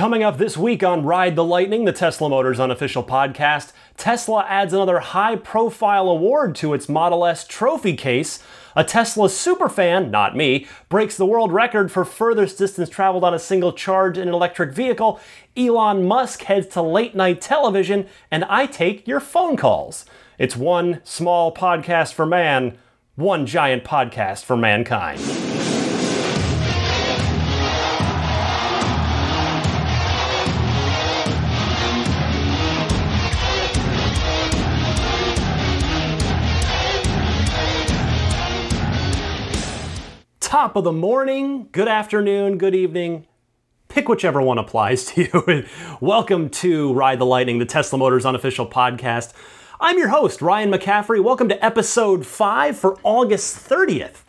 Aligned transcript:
Coming 0.00 0.22
up 0.22 0.38
this 0.38 0.56
week 0.56 0.82
on 0.82 1.04
Ride 1.04 1.36
the 1.36 1.44
Lightning, 1.44 1.84
the 1.84 1.92
Tesla 1.92 2.30
Motors 2.30 2.58
unofficial 2.58 3.04
podcast, 3.04 3.72
Tesla 3.98 4.46
adds 4.48 4.72
another 4.72 5.00
high 5.00 5.36
profile 5.36 6.08
award 6.08 6.54
to 6.56 6.72
its 6.72 6.88
Model 6.88 7.26
S 7.26 7.46
trophy 7.46 7.94
case. 7.94 8.42
A 8.74 8.82
Tesla 8.82 9.28
superfan, 9.28 10.08
not 10.08 10.34
me, 10.34 10.66
breaks 10.88 11.18
the 11.18 11.26
world 11.26 11.52
record 11.52 11.92
for 11.92 12.06
furthest 12.06 12.56
distance 12.56 12.88
traveled 12.88 13.24
on 13.24 13.34
a 13.34 13.38
single 13.38 13.74
charge 13.74 14.16
in 14.16 14.26
an 14.26 14.32
electric 14.32 14.72
vehicle. 14.72 15.20
Elon 15.54 16.06
Musk 16.06 16.44
heads 16.44 16.68
to 16.68 16.80
late 16.80 17.14
night 17.14 17.42
television, 17.42 18.06
and 18.30 18.44
I 18.44 18.64
take 18.64 19.06
your 19.06 19.20
phone 19.20 19.58
calls. 19.58 20.06
It's 20.38 20.56
one 20.56 21.02
small 21.04 21.52
podcast 21.52 22.14
for 22.14 22.24
man, 22.24 22.78
one 23.16 23.44
giant 23.44 23.84
podcast 23.84 24.46
for 24.46 24.56
mankind. 24.56 25.49
Top 40.50 40.74
of 40.74 40.82
the 40.82 40.90
morning, 40.90 41.68
good 41.70 41.86
afternoon, 41.86 42.58
good 42.58 42.74
evening. 42.74 43.24
Pick 43.86 44.08
whichever 44.08 44.42
one 44.42 44.58
applies 44.58 45.04
to 45.12 45.22
you. 45.22 45.64
Welcome 46.00 46.48
to 46.48 46.92
Ride 46.92 47.20
the 47.20 47.24
Lightning, 47.24 47.60
the 47.60 47.64
Tesla 47.64 48.00
Motors 48.00 48.26
unofficial 48.26 48.66
podcast. 48.66 49.32
I'm 49.78 49.96
your 49.96 50.08
host, 50.08 50.42
Ryan 50.42 50.72
McCaffrey. 50.72 51.22
Welcome 51.22 51.48
to 51.50 51.64
episode 51.64 52.26
5 52.26 52.76
for 52.76 52.98
August 53.04 53.58
30th, 53.58 54.24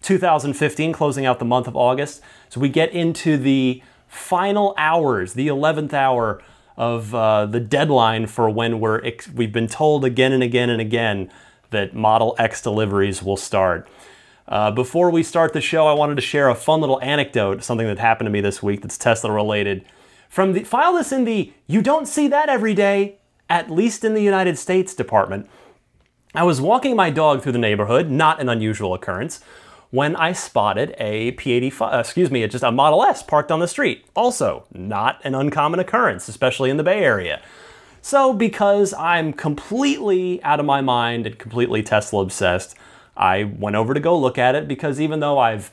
2015, 0.00 0.94
closing 0.94 1.26
out 1.26 1.40
the 1.40 1.44
month 1.44 1.68
of 1.68 1.76
August. 1.76 2.22
So 2.48 2.58
we 2.58 2.70
get 2.70 2.92
into 2.92 3.36
the 3.36 3.82
final 4.08 4.74
hours, 4.78 5.34
the 5.34 5.48
11th 5.48 5.92
hour 5.92 6.42
of 6.78 7.14
uh, 7.14 7.44
the 7.44 7.60
deadline 7.60 8.28
for 8.28 8.48
when 8.48 8.80
we're 8.80 9.04
ex- 9.04 9.28
we've 9.28 9.52
been 9.52 9.68
told 9.68 10.06
again 10.06 10.32
and 10.32 10.42
again 10.42 10.70
and 10.70 10.80
again 10.80 11.30
that 11.68 11.94
Model 11.94 12.34
X 12.38 12.62
deliveries 12.62 13.22
will 13.22 13.36
start. 13.36 13.86
Uh, 14.48 14.70
before 14.70 15.10
we 15.10 15.22
start 15.22 15.52
the 15.52 15.60
show, 15.60 15.86
I 15.86 15.92
wanted 15.92 16.14
to 16.16 16.22
share 16.22 16.48
a 16.48 16.54
fun 16.54 16.80
little 16.80 17.00
anecdote, 17.02 17.64
something 17.64 17.86
that 17.86 17.98
happened 17.98 18.26
to 18.26 18.30
me 18.30 18.40
this 18.40 18.62
week 18.62 18.82
that's 18.82 18.96
Tesla 18.96 19.32
related. 19.32 19.84
From 20.28 20.52
the 20.52 20.64
file 20.64 20.94
this 20.94 21.12
in 21.12 21.24
the 21.24 21.52
you 21.66 21.82
don't 21.82 22.06
see 22.06 22.28
that 22.28 22.48
every 22.48 22.74
day, 22.74 23.16
at 23.48 23.70
least 23.70 24.04
in 24.04 24.14
the 24.14 24.22
United 24.22 24.58
States 24.58 24.94
department. 24.94 25.48
I 26.34 26.42
was 26.42 26.60
walking 26.60 26.94
my 26.94 27.10
dog 27.10 27.42
through 27.42 27.52
the 27.52 27.58
neighborhood, 27.58 28.10
not 28.10 28.40
an 28.40 28.48
unusual 28.48 28.92
occurrence, 28.94 29.40
when 29.90 30.14
I 30.16 30.32
spotted 30.32 30.94
a 30.98 31.32
P85, 31.32 31.94
uh, 31.94 31.98
excuse 31.98 32.30
me, 32.30 32.46
just 32.46 32.64
a 32.64 32.70
Model 32.70 33.02
S 33.04 33.22
parked 33.22 33.50
on 33.50 33.60
the 33.60 33.68
street. 33.68 34.04
Also, 34.14 34.64
not 34.72 35.20
an 35.24 35.34
uncommon 35.34 35.80
occurrence, 35.80 36.28
especially 36.28 36.70
in 36.70 36.76
the 36.76 36.82
Bay 36.82 37.02
Area. 37.02 37.40
So, 38.02 38.32
because 38.32 38.92
I'm 38.94 39.32
completely 39.32 40.42
out 40.42 40.60
of 40.60 40.66
my 40.66 40.80
mind 40.80 41.26
and 41.26 41.38
completely 41.38 41.82
Tesla 41.82 42.22
obsessed, 42.22 42.76
I 43.16 43.44
went 43.44 43.76
over 43.76 43.94
to 43.94 44.00
go 44.00 44.18
look 44.18 44.38
at 44.38 44.54
it 44.54 44.68
because 44.68 45.00
even 45.00 45.20
though 45.20 45.38
I've 45.38 45.70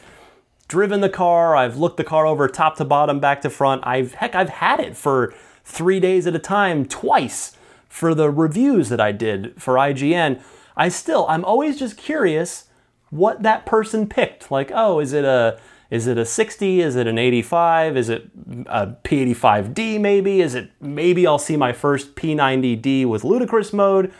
driven 0.67 1.01
the 1.01 1.09
car, 1.09 1.55
I've 1.55 1.77
looked 1.77 1.97
the 1.97 2.03
car 2.03 2.25
over 2.25 2.47
top 2.47 2.77
to 2.77 2.85
bottom, 2.85 3.19
back 3.19 3.41
to 3.41 3.49
front, 3.49 3.85
I've 3.85 4.15
heck, 4.15 4.35
I've 4.35 4.49
had 4.49 4.79
it 4.79 4.95
for 4.95 5.33
three 5.63 5.99
days 5.99 6.27
at 6.27 6.35
a 6.35 6.39
time, 6.39 6.85
twice 6.85 7.55
for 7.87 8.15
the 8.15 8.29
reviews 8.29 8.89
that 8.89 8.99
I 8.99 9.11
did 9.11 9.61
for 9.61 9.75
IGN. 9.75 10.41
I 10.75 10.89
still, 10.89 11.27
I'm 11.29 11.45
always 11.45 11.77
just 11.77 11.97
curious 11.97 12.65
what 13.11 13.43
that 13.43 13.65
person 13.65 14.07
picked. 14.07 14.49
Like, 14.49 14.71
oh, 14.73 14.99
is 14.99 15.13
it 15.13 15.23
a 15.23 15.59
is 15.91 16.07
it 16.07 16.17
a 16.17 16.25
60? 16.25 16.81
Is 16.81 16.95
it 16.95 17.05
an 17.05 17.19
85? 17.19 17.97
Is 17.97 18.09
it 18.09 18.27
a 18.65 18.87
P85D 19.03 20.01
maybe? 20.01 20.41
Is 20.41 20.55
it 20.55 20.71
maybe 20.81 21.27
I'll 21.27 21.37
see 21.37 21.55
my 21.55 21.71
first 21.71 22.15
P90D 22.15 23.05
with 23.05 23.23
ludicrous 23.23 23.71
mode? 23.71 24.11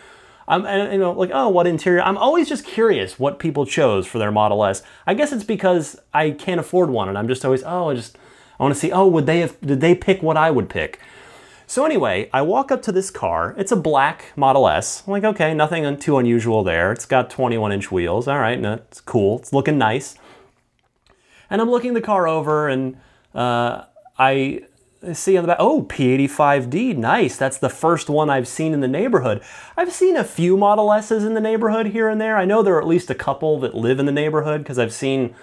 I'm, 0.47 0.65
and, 0.65 0.91
you 0.91 0.99
know, 0.99 1.11
like, 1.11 1.31
oh, 1.33 1.49
what 1.49 1.67
interior? 1.67 2.01
I'm 2.01 2.17
always 2.17 2.49
just 2.49 2.65
curious 2.65 3.17
what 3.19 3.39
people 3.39 3.65
chose 3.65 4.05
for 4.05 4.19
their 4.19 4.31
Model 4.31 4.63
S. 4.65 4.83
I 5.07 5.13
guess 5.13 5.31
it's 5.31 5.43
because 5.43 5.99
I 6.13 6.31
can't 6.31 6.59
afford 6.59 6.89
one, 6.89 7.09
and 7.09 7.17
I'm 7.17 7.27
just 7.27 7.45
always, 7.45 7.63
oh, 7.63 7.89
I 7.89 7.95
just, 7.95 8.17
I 8.59 8.63
want 8.63 8.73
to 8.73 8.79
see, 8.79 8.91
oh, 8.91 9.07
would 9.07 9.25
they 9.25 9.39
have, 9.39 9.59
did 9.61 9.81
they 9.81 9.95
pick 9.95 10.21
what 10.21 10.37
I 10.37 10.51
would 10.51 10.69
pick? 10.69 10.99
So 11.65 11.85
anyway, 11.85 12.29
I 12.33 12.41
walk 12.41 12.71
up 12.71 12.81
to 12.83 12.91
this 12.91 13.09
car. 13.09 13.55
It's 13.57 13.71
a 13.71 13.75
black 13.75 14.33
Model 14.35 14.67
S. 14.67 15.03
I'm 15.07 15.11
like, 15.11 15.23
okay, 15.23 15.53
nothing 15.53 15.97
too 15.97 16.17
unusual 16.17 16.63
there. 16.63 16.91
It's 16.91 17.05
got 17.05 17.29
21 17.29 17.71
inch 17.71 17.91
wheels. 17.91 18.27
All 18.27 18.39
right, 18.39 18.59
no, 18.59 18.73
it's 18.73 19.01
cool. 19.01 19.39
It's 19.39 19.53
looking 19.53 19.77
nice. 19.77 20.15
And 21.49 21.61
I'm 21.61 21.71
looking 21.71 21.93
the 21.93 22.01
car 22.01 22.27
over, 22.27 22.67
and 22.67 22.97
uh, 23.33 23.85
I 24.19 24.61
see 25.11 25.35
on 25.35 25.43
the 25.43 25.47
back, 25.47 25.57
oh, 25.59 25.83
P85D, 25.83 26.95
nice. 26.95 27.35
That's 27.35 27.57
the 27.57 27.69
first 27.69 28.09
one 28.09 28.29
I've 28.29 28.47
seen 28.47 28.73
in 28.73 28.79
the 28.79 28.87
neighborhood. 28.87 29.41
I've 29.75 29.91
seen 29.91 30.15
a 30.15 30.23
few 30.23 30.55
Model 30.55 30.93
S's 30.93 31.25
in 31.25 31.33
the 31.33 31.41
neighborhood 31.41 31.87
here 31.87 32.07
and 32.07 32.21
there. 32.21 32.37
I 32.37 32.45
know 32.45 32.63
there 32.63 32.75
are 32.75 32.81
at 32.81 32.87
least 32.87 33.09
a 33.09 33.15
couple 33.15 33.59
that 33.59 33.75
live 33.75 33.99
in 33.99 34.05
the 34.05 34.11
neighborhood 34.11 34.61
because 34.61 34.79
I've 34.79 34.93
seen 34.93 35.35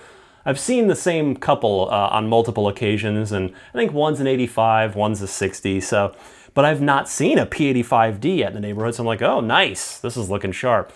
I've 0.46 0.58
seen 0.58 0.86
the 0.86 0.96
same 0.96 1.36
couple 1.36 1.88
uh, 1.90 2.08
on 2.08 2.28
multiple 2.28 2.66
occasions, 2.66 3.30
and 3.30 3.50
I 3.74 3.78
think 3.78 3.92
one's 3.92 4.20
an 4.20 4.26
85, 4.26 4.96
one's 4.96 5.20
a 5.20 5.26
60. 5.26 5.80
So, 5.80 6.14
but 6.54 6.64
I've 6.64 6.80
not 6.80 7.08
seen 7.08 7.38
a 7.38 7.46
P85D 7.46 8.38
yet 8.38 8.48
in 8.48 8.54
the 8.54 8.60
neighborhood. 8.60 8.94
So 8.94 9.02
I'm 9.02 9.06
like, 9.06 9.22
oh, 9.22 9.40
nice. 9.40 9.98
This 9.98 10.16
is 10.16 10.30
looking 10.30 10.52
sharp. 10.52 10.92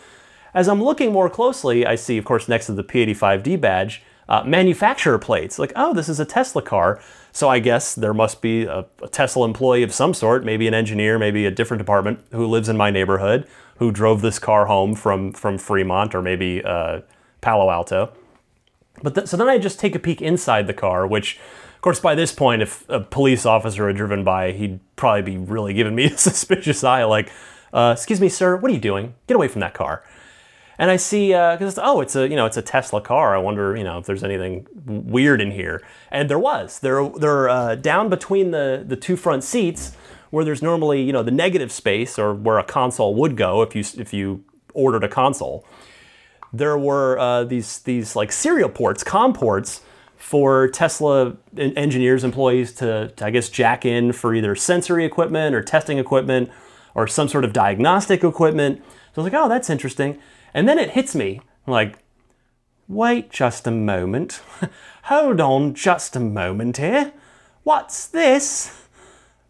As 0.54 0.68
I'm 0.68 0.82
looking 0.82 1.12
more 1.12 1.28
closely, 1.28 1.84
I 1.84 1.96
see, 1.96 2.16
of 2.16 2.24
course, 2.24 2.48
next 2.48 2.66
to 2.66 2.72
the 2.72 2.84
P85D 2.84 3.60
badge, 3.60 4.02
uh, 4.28 4.44
manufacturer 4.44 5.18
plates. 5.18 5.58
Like, 5.58 5.72
oh, 5.76 5.92
this 5.92 6.08
is 6.08 6.20
a 6.20 6.24
Tesla 6.24 6.62
car. 6.62 7.00
So 7.34 7.48
I 7.48 7.58
guess 7.58 7.96
there 7.96 8.14
must 8.14 8.40
be 8.40 8.62
a, 8.62 8.86
a, 9.02 9.08
Tesla 9.08 9.44
employee 9.44 9.82
of 9.82 9.92
some 9.92 10.14
sort, 10.14 10.44
maybe 10.44 10.68
an 10.68 10.72
engineer, 10.72 11.18
maybe 11.18 11.46
a 11.46 11.50
different 11.50 11.80
department, 11.80 12.20
who 12.30 12.46
lives 12.46 12.68
in 12.68 12.76
my 12.76 12.92
neighborhood, 12.92 13.48
who 13.78 13.90
drove 13.90 14.22
this 14.22 14.38
car 14.38 14.66
home 14.66 14.94
from 14.94 15.32
from 15.32 15.58
Fremont 15.58 16.14
or 16.14 16.22
maybe 16.22 16.62
uh, 16.64 17.00
Palo 17.40 17.70
Alto. 17.70 18.12
But 19.02 19.16
th- 19.16 19.26
so 19.26 19.36
then 19.36 19.48
I 19.48 19.58
just 19.58 19.80
take 19.80 19.96
a 19.96 19.98
peek 19.98 20.22
inside 20.22 20.68
the 20.68 20.72
car, 20.72 21.08
which, 21.08 21.36
of 21.74 21.80
course, 21.80 21.98
by 21.98 22.14
this 22.14 22.30
point, 22.30 22.62
if 22.62 22.88
a 22.88 23.00
police 23.00 23.44
officer 23.44 23.88
had 23.88 23.96
driven 23.96 24.22
by, 24.22 24.52
he'd 24.52 24.78
probably 24.94 25.22
be 25.22 25.36
really 25.36 25.74
giving 25.74 25.96
me 25.96 26.04
a 26.12 26.16
suspicious 26.16 26.84
eye, 26.84 27.02
like, 27.02 27.32
uh, 27.72 27.94
"Excuse 27.96 28.20
me, 28.20 28.28
sir, 28.28 28.54
what 28.54 28.70
are 28.70 28.74
you 28.74 28.80
doing? 28.80 29.14
Get 29.26 29.34
away 29.34 29.48
from 29.48 29.60
that 29.60 29.74
car." 29.74 30.04
And 30.78 30.90
I 30.90 30.96
see 30.96 31.28
because 31.28 31.78
uh, 31.78 31.82
oh, 31.84 32.00
it's 32.00 32.16
a 32.16 32.28
you 32.28 32.36
know 32.36 32.46
it's 32.46 32.56
a 32.56 32.62
Tesla 32.62 33.00
car. 33.00 33.34
I 33.34 33.38
wonder 33.38 33.76
you 33.76 33.84
know 33.84 33.98
if 33.98 34.06
there's 34.06 34.24
anything 34.24 34.66
weird 34.86 35.40
in 35.40 35.50
here, 35.50 35.82
and 36.10 36.28
there 36.28 36.38
was. 36.38 36.80
They're 36.80 37.08
they're 37.08 37.48
uh, 37.48 37.74
down 37.76 38.08
between 38.08 38.50
the 38.50 38.84
the 38.86 38.96
two 38.96 39.16
front 39.16 39.44
seats 39.44 39.96
where 40.30 40.44
there's 40.44 40.62
normally 40.62 41.02
you 41.02 41.12
know 41.12 41.22
the 41.22 41.30
negative 41.30 41.70
space 41.70 42.18
or 42.18 42.34
where 42.34 42.58
a 42.58 42.64
console 42.64 43.14
would 43.14 43.36
go 43.36 43.62
if 43.62 43.74
you 43.74 43.84
if 44.00 44.12
you 44.12 44.44
ordered 44.72 45.04
a 45.04 45.08
console. 45.08 45.64
There 46.52 46.76
were 46.78 47.18
uh, 47.18 47.44
these 47.44 47.78
these 47.80 48.16
like 48.16 48.32
serial 48.32 48.68
ports, 48.68 49.04
COM 49.04 49.32
ports 49.32 49.80
for 50.16 50.68
Tesla 50.68 51.36
engineers, 51.56 52.24
employees 52.24 52.72
to, 52.74 53.08
to 53.16 53.26
I 53.26 53.30
guess 53.30 53.48
jack 53.48 53.84
in 53.84 54.12
for 54.12 54.34
either 54.34 54.54
sensory 54.54 55.04
equipment 55.04 55.54
or 55.54 55.62
testing 55.62 55.98
equipment 55.98 56.50
or 56.94 57.06
some 57.06 57.28
sort 57.28 57.44
of 57.44 57.52
diagnostic 57.52 58.24
equipment. 58.24 58.78
So 58.78 59.20
I 59.20 59.24
was 59.24 59.32
like, 59.32 59.42
oh, 59.42 59.48
that's 59.48 59.68
interesting. 59.68 60.18
And 60.54 60.68
then 60.68 60.78
it 60.78 60.90
hits 60.90 61.14
me 61.14 61.40
like, 61.66 61.98
wait 62.88 63.30
just 63.30 63.66
a 63.66 63.72
moment. 63.72 64.40
Hold 65.04 65.40
on 65.40 65.74
just 65.74 66.14
a 66.14 66.20
moment 66.20 66.76
here. 66.76 67.12
What's 67.64 68.06
this? 68.06 68.82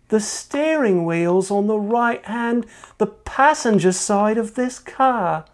The 0.08 0.20
steering 0.20 1.04
wheel's 1.04 1.50
on 1.50 1.66
the 1.66 1.78
right 1.78 2.24
hand, 2.24 2.66
the 2.98 3.06
passenger 3.06 3.92
side 3.92 4.38
of 4.38 4.54
this 4.54 4.78
car. 4.78 5.44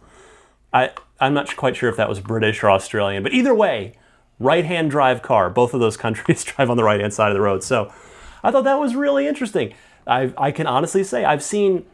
I, 0.72 0.90
I'm 1.18 1.34
not 1.34 1.56
quite 1.56 1.76
sure 1.76 1.88
if 1.88 1.96
that 1.96 2.08
was 2.08 2.20
British 2.20 2.62
or 2.62 2.70
Australian, 2.70 3.22
but 3.22 3.32
either 3.32 3.54
way, 3.54 3.94
right 4.38 4.64
hand 4.64 4.90
drive 4.90 5.22
car. 5.22 5.50
Both 5.50 5.74
of 5.74 5.80
those 5.80 5.96
countries 5.96 6.44
drive 6.44 6.70
on 6.70 6.76
the 6.76 6.84
right 6.84 7.00
hand 7.00 7.14
side 7.14 7.28
of 7.28 7.34
the 7.34 7.40
road. 7.40 7.64
So 7.64 7.92
I 8.42 8.50
thought 8.50 8.64
that 8.64 8.78
was 8.78 8.94
really 8.94 9.26
interesting. 9.26 9.74
I, 10.06 10.32
I 10.36 10.50
can 10.50 10.66
honestly 10.66 11.04
say 11.04 11.24
I've 11.24 11.42
seen 11.42 11.84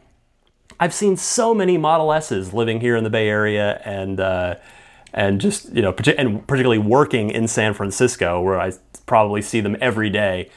I've 0.79 0.93
seen 0.93 1.17
so 1.17 1.53
many 1.53 1.77
Model 1.77 2.13
S's 2.13 2.53
living 2.53 2.81
here 2.81 2.95
in 2.95 3.03
the 3.03 3.09
Bay 3.09 3.27
Area 3.27 3.81
and 3.83 4.19
uh, 4.19 4.55
and 5.13 5.41
just 5.41 5.73
you 5.73 5.81
know 5.81 5.95
and 6.17 6.45
particularly 6.47 6.77
working 6.77 7.29
in 7.29 7.47
San 7.47 7.73
Francisco 7.73 8.41
where 8.41 8.59
I 8.59 8.73
probably 9.05 9.41
see 9.41 9.61
them 9.61 9.75
every 9.81 10.09
day. 10.09 10.49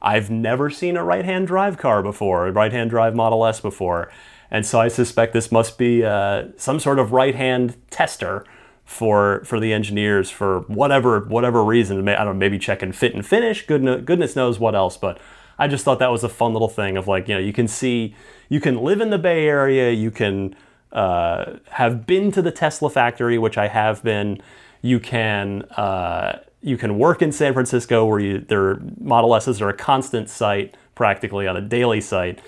I've 0.00 0.30
never 0.30 0.68
seen 0.68 0.98
a 0.98 1.04
right-hand 1.04 1.46
drive 1.46 1.78
car 1.78 2.02
before, 2.02 2.46
a 2.46 2.52
right-hand 2.52 2.90
drive 2.90 3.14
Model 3.14 3.46
S 3.46 3.60
before, 3.60 4.12
and 4.50 4.66
so 4.66 4.78
I 4.78 4.88
suspect 4.88 5.32
this 5.32 5.50
must 5.50 5.78
be 5.78 6.04
uh, 6.04 6.48
some 6.56 6.78
sort 6.78 6.98
of 6.98 7.12
right-hand 7.12 7.76
tester 7.90 8.44
for 8.84 9.42
for 9.44 9.58
the 9.58 9.72
engineers 9.72 10.30
for 10.30 10.60
whatever 10.60 11.20
whatever 11.20 11.64
reason. 11.64 12.06
I 12.08 12.16
don't 12.16 12.26
know, 12.26 12.34
maybe 12.34 12.58
checking 12.58 12.92
fit 12.92 13.14
and 13.14 13.26
finish. 13.26 13.66
Goodness, 13.66 14.02
goodness 14.04 14.36
knows 14.36 14.58
what 14.58 14.74
else, 14.74 14.96
but 14.96 15.18
I 15.58 15.68
just 15.68 15.84
thought 15.84 15.98
that 15.98 16.10
was 16.10 16.24
a 16.24 16.28
fun 16.28 16.52
little 16.52 16.68
thing 16.68 16.96
of 16.96 17.06
like 17.08 17.28
you 17.28 17.34
know 17.34 17.40
you 17.40 17.52
can 17.52 17.68
see 17.68 18.14
you 18.48 18.60
can 18.60 18.76
live 18.78 19.00
in 19.00 19.10
the 19.10 19.18
Bay 19.18 19.46
Area. 19.46 19.90
You 19.90 20.10
can 20.10 20.54
uh, 20.92 21.56
have 21.70 22.06
been 22.06 22.30
to 22.32 22.42
the 22.42 22.52
Tesla 22.52 22.90
factory, 22.90 23.38
which 23.38 23.58
I 23.58 23.68
have 23.68 24.02
been. 24.02 24.40
You 24.82 25.00
can 25.00 25.62
uh, 25.62 26.40
you 26.62 26.76
can 26.76 26.98
work 26.98 27.20
in 27.20 27.32
San 27.32 27.52
Francisco, 27.52 28.06
where 28.06 28.20
you, 28.20 28.38
their 28.38 28.80
Model 28.98 29.34
S's 29.34 29.60
are 29.60 29.68
a 29.68 29.76
constant 29.76 30.30
sight, 30.30 30.76
practically 30.94 31.46
on 31.46 31.56
a 31.56 31.60
daily 31.60 32.00
site. 32.00 32.40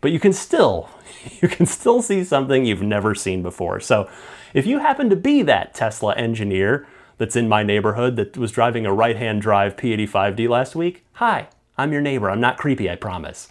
But 0.00 0.12
you 0.12 0.18
can 0.18 0.32
still 0.32 0.90
you 1.40 1.48
can 1.48 1.66
still 1.66 2.02
see 2.02 2.24
something 2.24 2.64
you've 2.64 2.82
never 2.82 3.14
seen 3.14 3.42
before. 3.42 3.80
So, 3.80 4.08
if 4.54 4.66
you 4.66 4.78
happen 4.78 5.08
to 5.10 5.16
be 5.16 5.42
that 5.42 5.74
Tesla 5.74 6.14
engineer 6.14 6.86
that's 7.18 7.36
in 7.36 7.48
my 7.48 7.62
neighborhood 7.62 8.16
that 8.16 8.36
was 8.36 8.50
driving 8.50 8.86
a 8.86 8.92
right-hand 8.92 9.42
drive 9.42 9.76
P85D 9.76 10.48
last 10.48 10.74
week, 10.74 11.04
hi, 11.14 11.48
I'm 11.80 11.92
your 11.92 12.02
neighbor. 12.02 12.30
I'm 12.30 12.42
not 12.42 12.58
creepy, 12.58 12.90
I 12.90 12.96
promise. 12.96 13.50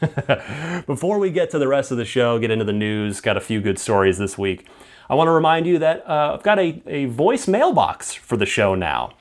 Before 0.86 1.18
we 1.18 1.32
get 1.32 1.50
to 1.50 1.58
the 1.58 1.66
rest 1.66 1.90
of 1.90 1.96
the 1.96 2.04
show, 2.04 2.38
get 2.38 2.52
into 2.52 2.64
the 2.64 2.72
news, 2.72 3.20
got 3.20 3.36
a 3.36 3.40
few 3.40 3.60
good 3.60 3.80
stories 3.80 4.16
this 4.16 4.38
week. 4.38 4.68
I 5.10 5.16
want 5.16 5.26
to 5.26 5.32
remind 5.32 5.66
you 5.66 5.80
that 5.80 6.08
uh, 6.08 6.34
I've 6.34 6.44
got 6.44 6.60
a, 6.60 6.80
a 6.86 7.06
voice 7.06 7.48
mailbox 7.48 8.14
for 8.14 8.36
the 8.36 8.46
show 8.46 8.76
now. 8.76 9.14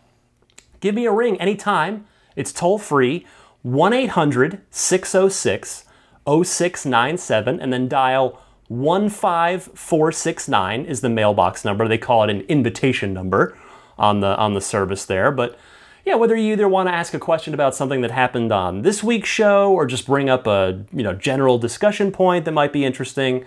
Give 0.81 0.93
me 0.93 1.07
a 1.07 1.11
ring 1.11 1.41
anytime. 1.41 2.05
It's 2.35 2.53
toll 2.53 2.77
free 2.77 3.25
1 3.63 3.91
800 3.91 4.61
606 4.69 5.85
0697 6.27 7.59
and 7.59 7.73
then 7.73 7.87
dial 7.87 8.39
15469 8.69 10.85
is 10.85 11.01
the 11.01 11.09
mailbox 11.09 11.65
number. 11.65 11.87
They 11.87 11.97
call 11.97 12.23
it 12.23 12.29
an 12.29 12.41
invitation 12.41 13.13
number 13.13 13.57
on 13.97 14.19
the 14.19 14.37
on 14.37 14.53
the 14.53 14.61
service 14.61 15.05
there, 15.05 15.31
but 15.31 15.57
yeah, 16.05 16.15
whether 16.15 16.35
you 16.35 16.51
either 16.53 16.67
want 16.67 16.89
to 16.89 16.93
ask 16.93 17.13
a 17.13 17.19
question 17.19 17.53
about 17.53 17.75
something 17.75 18.01
that 18.01 18.11
happened 18.11 18.51
on 18.51 18.81
this 18.81 19.03
week's 19.03 19.29
show 19.29 19.71
or 19.71 19.85
just 19.85 20.05
bring 20.05 20.29
up 20.29 20.45
a 20.47 20.83
you 20.91 21.03
know 21.03 21.13
general 21.13 21.57
discussion 21.57 22.11
point 22.11 22.45
that 22.45 22.51
might 22.51 22.73
be 22.73 22.83
interesting, 22.83 23.45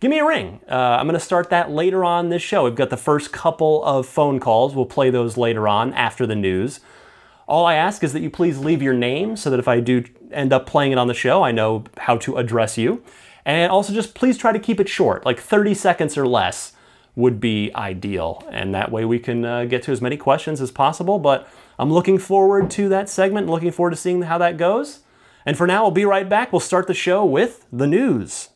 give 0.00 0.10
me 0.10 0.18
a 0.18 0.24
ring. 0.24 0.60
Uh, 0.70 0.74
I'm 0.74 1.06
going 1.06 1.18
to 1.18 1.24
start 1.24 1.50
that 1.50 1.70
later 1.70 2.04
on 2.04 2.30
this 2.30 2.42
show. 2.42 2.64
We've 2.64 2.74
got 2.74 2.90
the 2.90 2.96
first 2.96 3.32
couple 3.32 3.84
of 3.84 4.06
phone 4.06 4.40
calls. 4.40 4.74
We'll 4.74 4.86
play 4.86 5.10
those 5.10 5.36
later 5.36 5.68
on 5.68 5.92
after 5.92 6.26
the 6.26 6.34
news. 6.34 6.80
All 7.46 7.66
I 7.66 7.74
ask 7.74 8.02
is 8.02 8.14
that 8.14 8.20
you 8.20 8.30
please 8.30 8.58
leave 8.58 8.80
your 8.80 8.94
name 8.94 9.36
so 9.36 9.50
that 9.50 9.58
if 9.58 9.68
I 9.68 9.80
do 9.80 10.04
end 10.32 10.52
up 10.54 10.66
playing 10.66 10.92
it 10.92 10.98
on 10.98 11.08
the 11.08 11.14
show, 11.14 11.42
I 11.42 11.52
know 11.52 11.84
how 11.98 12.16
to 12.18 12.36
address 12.36 12.78
you. 12.78 13.02
And 13.44 13.70
also 13.70 13.92
just 13.92 14.14
please 14.14 14.38
try 14.38 14.52
to 14.52 14.58
keep 14.58 14.80
it 14.80 14.88
short, 14.88 15.26
like 15.26 15.38
30 15.38 15.74
seconds 15.74 16.16
or 16.16 16.26
less 16.26 16.72
would 17.14 17.40
be 17.40 17.70
ideal. 17.74 18.42
And 18.50 18.74
that 18.74 18.90
way 18.90 19.04
we 19.04 19.18
can 19.18 19.44
uh, 19.44 19.66
get 19.66 19.82
to 19.84 19.92
as 19.92 20.00
many 20.00 20.16
questions 20.16 20.62
as 20.62 20.70
possible. 20.70 21.18
But 21.18 21.46
I'm 21.78 21.92
looking 21.92 22.18
forward 22.18 22.70
to 22.72 22.88
that 22.88 23.08
segment, 23.08 23.48
looking 23.48 23.72
forward 23.72 23.90
to 23.90 23.96
seeing 23.96 24.22
how 24.22 24.38
that 24.38 24.56
goes. 24.56 25.00
And 25.44 25.56
for 25.56 25.66
now, 25.66 25.82
we'll 25.82 25.90
be 25.90 26.04
right 26.04 26.28
back. 26.28 26.52
We'll 26.52 26.60
start 26.60 26.86
the 26.86 26.94
show 26.94 27.24
with 27.24 27.66
the 27.72 27.86
news. 27.86 28.50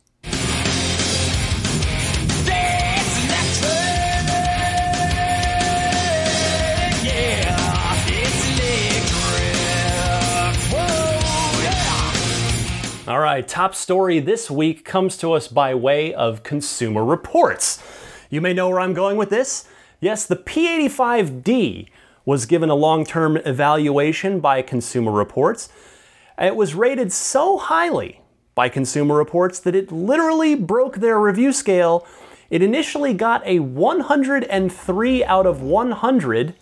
All 13.09 13.21
right, 13.21 13.49
top 13.49 13.75
story 13.75 14.21
this 14.21 14.50
week 14.50 14.85
comes 14.85 15.17
to 15.17 15.32
us 15.32 15.49
by 15.49 15.75
way 15.75 16.12
of 16.12 16.43
Consumer 16.43 17.03
Reports. 17.03 17.82
You 18.29 18.43
may 18.43 18.53
know 18.53 18.69
where 18.69 18.81
I'm 18.81 18.93
going 18.93 19.17
with 19.17 19.31
this. 19.31 19.67
Yes, 19.99 20.26
the 20.26 20.37
P85D 20.37 21.88
was 22.29 22.45
given 22.45 22.69
a 22.69 22.75
long 22.75 23.07
term 23.07 23.39
evaluation 23.39 24.39
by 24.39 24.61
Consumer 24.61 25.11
Reports. 25.11 25.71
It 26.39 26.57
was 26.57 26.75
rated 26.75 27.11
so 27.11 27.57
highly 27.57 28.21
by 28.55 28.69
Consumer 28.69 29.17
Reports 29.17 29.59
that 29.61 29.75
it 29.75 29.91
literally 29.91 30.55
broke 30.55 30.97
their 30.97 31.19
review 31.19 31.55
scale. 31.55 32.07
It 32.51 32.61
initially 32.61 33.15
got 33.15 33.47
a 33.47 33.61
103 33.61 35.25
out 35.25 35.47
of 35.47 35.63
100, 35.63 36.55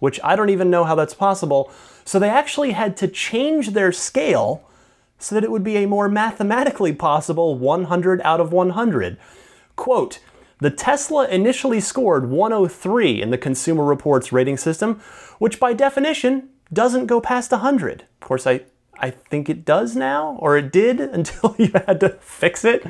which 0.00 0.18
I 0.24 0.34
don't 0.34 0.50
even 0.50 0.70
know 0.70 0.82
how 0.82 0.96
that's 0.96 1.14
possible. 1.14 1.70
So 2.04 2.18
they 2.18 2.28
actually 2.28 2.72
had 2.72 2.96
to 2.96 3.06
change 3.06 3.70
their 3.70 3.92
scale 3.92 4.68
so 5.20 5.36
that 5.36 5.44
it 5.44 5.52
would 5.52 5.62
be 5.62 5.76
a 5.76 5.86
more 5.86 6.08
mathematically 6.08 6.94
possible 6.94 7.56
100 7.56 8.20
out 8.24 8.40
of 8.40 8.52
100. 8.52 9.18
Quote, 9.76 10.18
the 10.62 10.70
Tesla 10.70 11.26
initially 11.26 11.80
scored 11.80 12.30
103 12.30 13.20
in 13.20 13.30
the 13.30 13.36
Consumer 13.36 13.84
Reports 13.84 14.30
rating 14.30 14.56
system, 14.56 15.00
which 15.40 15.58
by 15.58 15.72
definition 15.72 16.50
doesn't 16.72 17.06
go 17.06 17.20
past 17.20 17.50
100. 17.50 18.02
Of 18.02 18.20
course, 18.20 18.46
I, 18.46 18.60
I 18.96 19.10
think 19.10 19.48
it 19.48 19.64
does 19.64 19.96
now, 19.96 20.36
or 20.38 20.56
it 20.56 20.70
did 20.70 21.00
until 21.00 21.56
you 21.58 21.72
had 21.74 21.98
to 21.98 22.10
fix 22.20 22.64
it. 22.64 22.86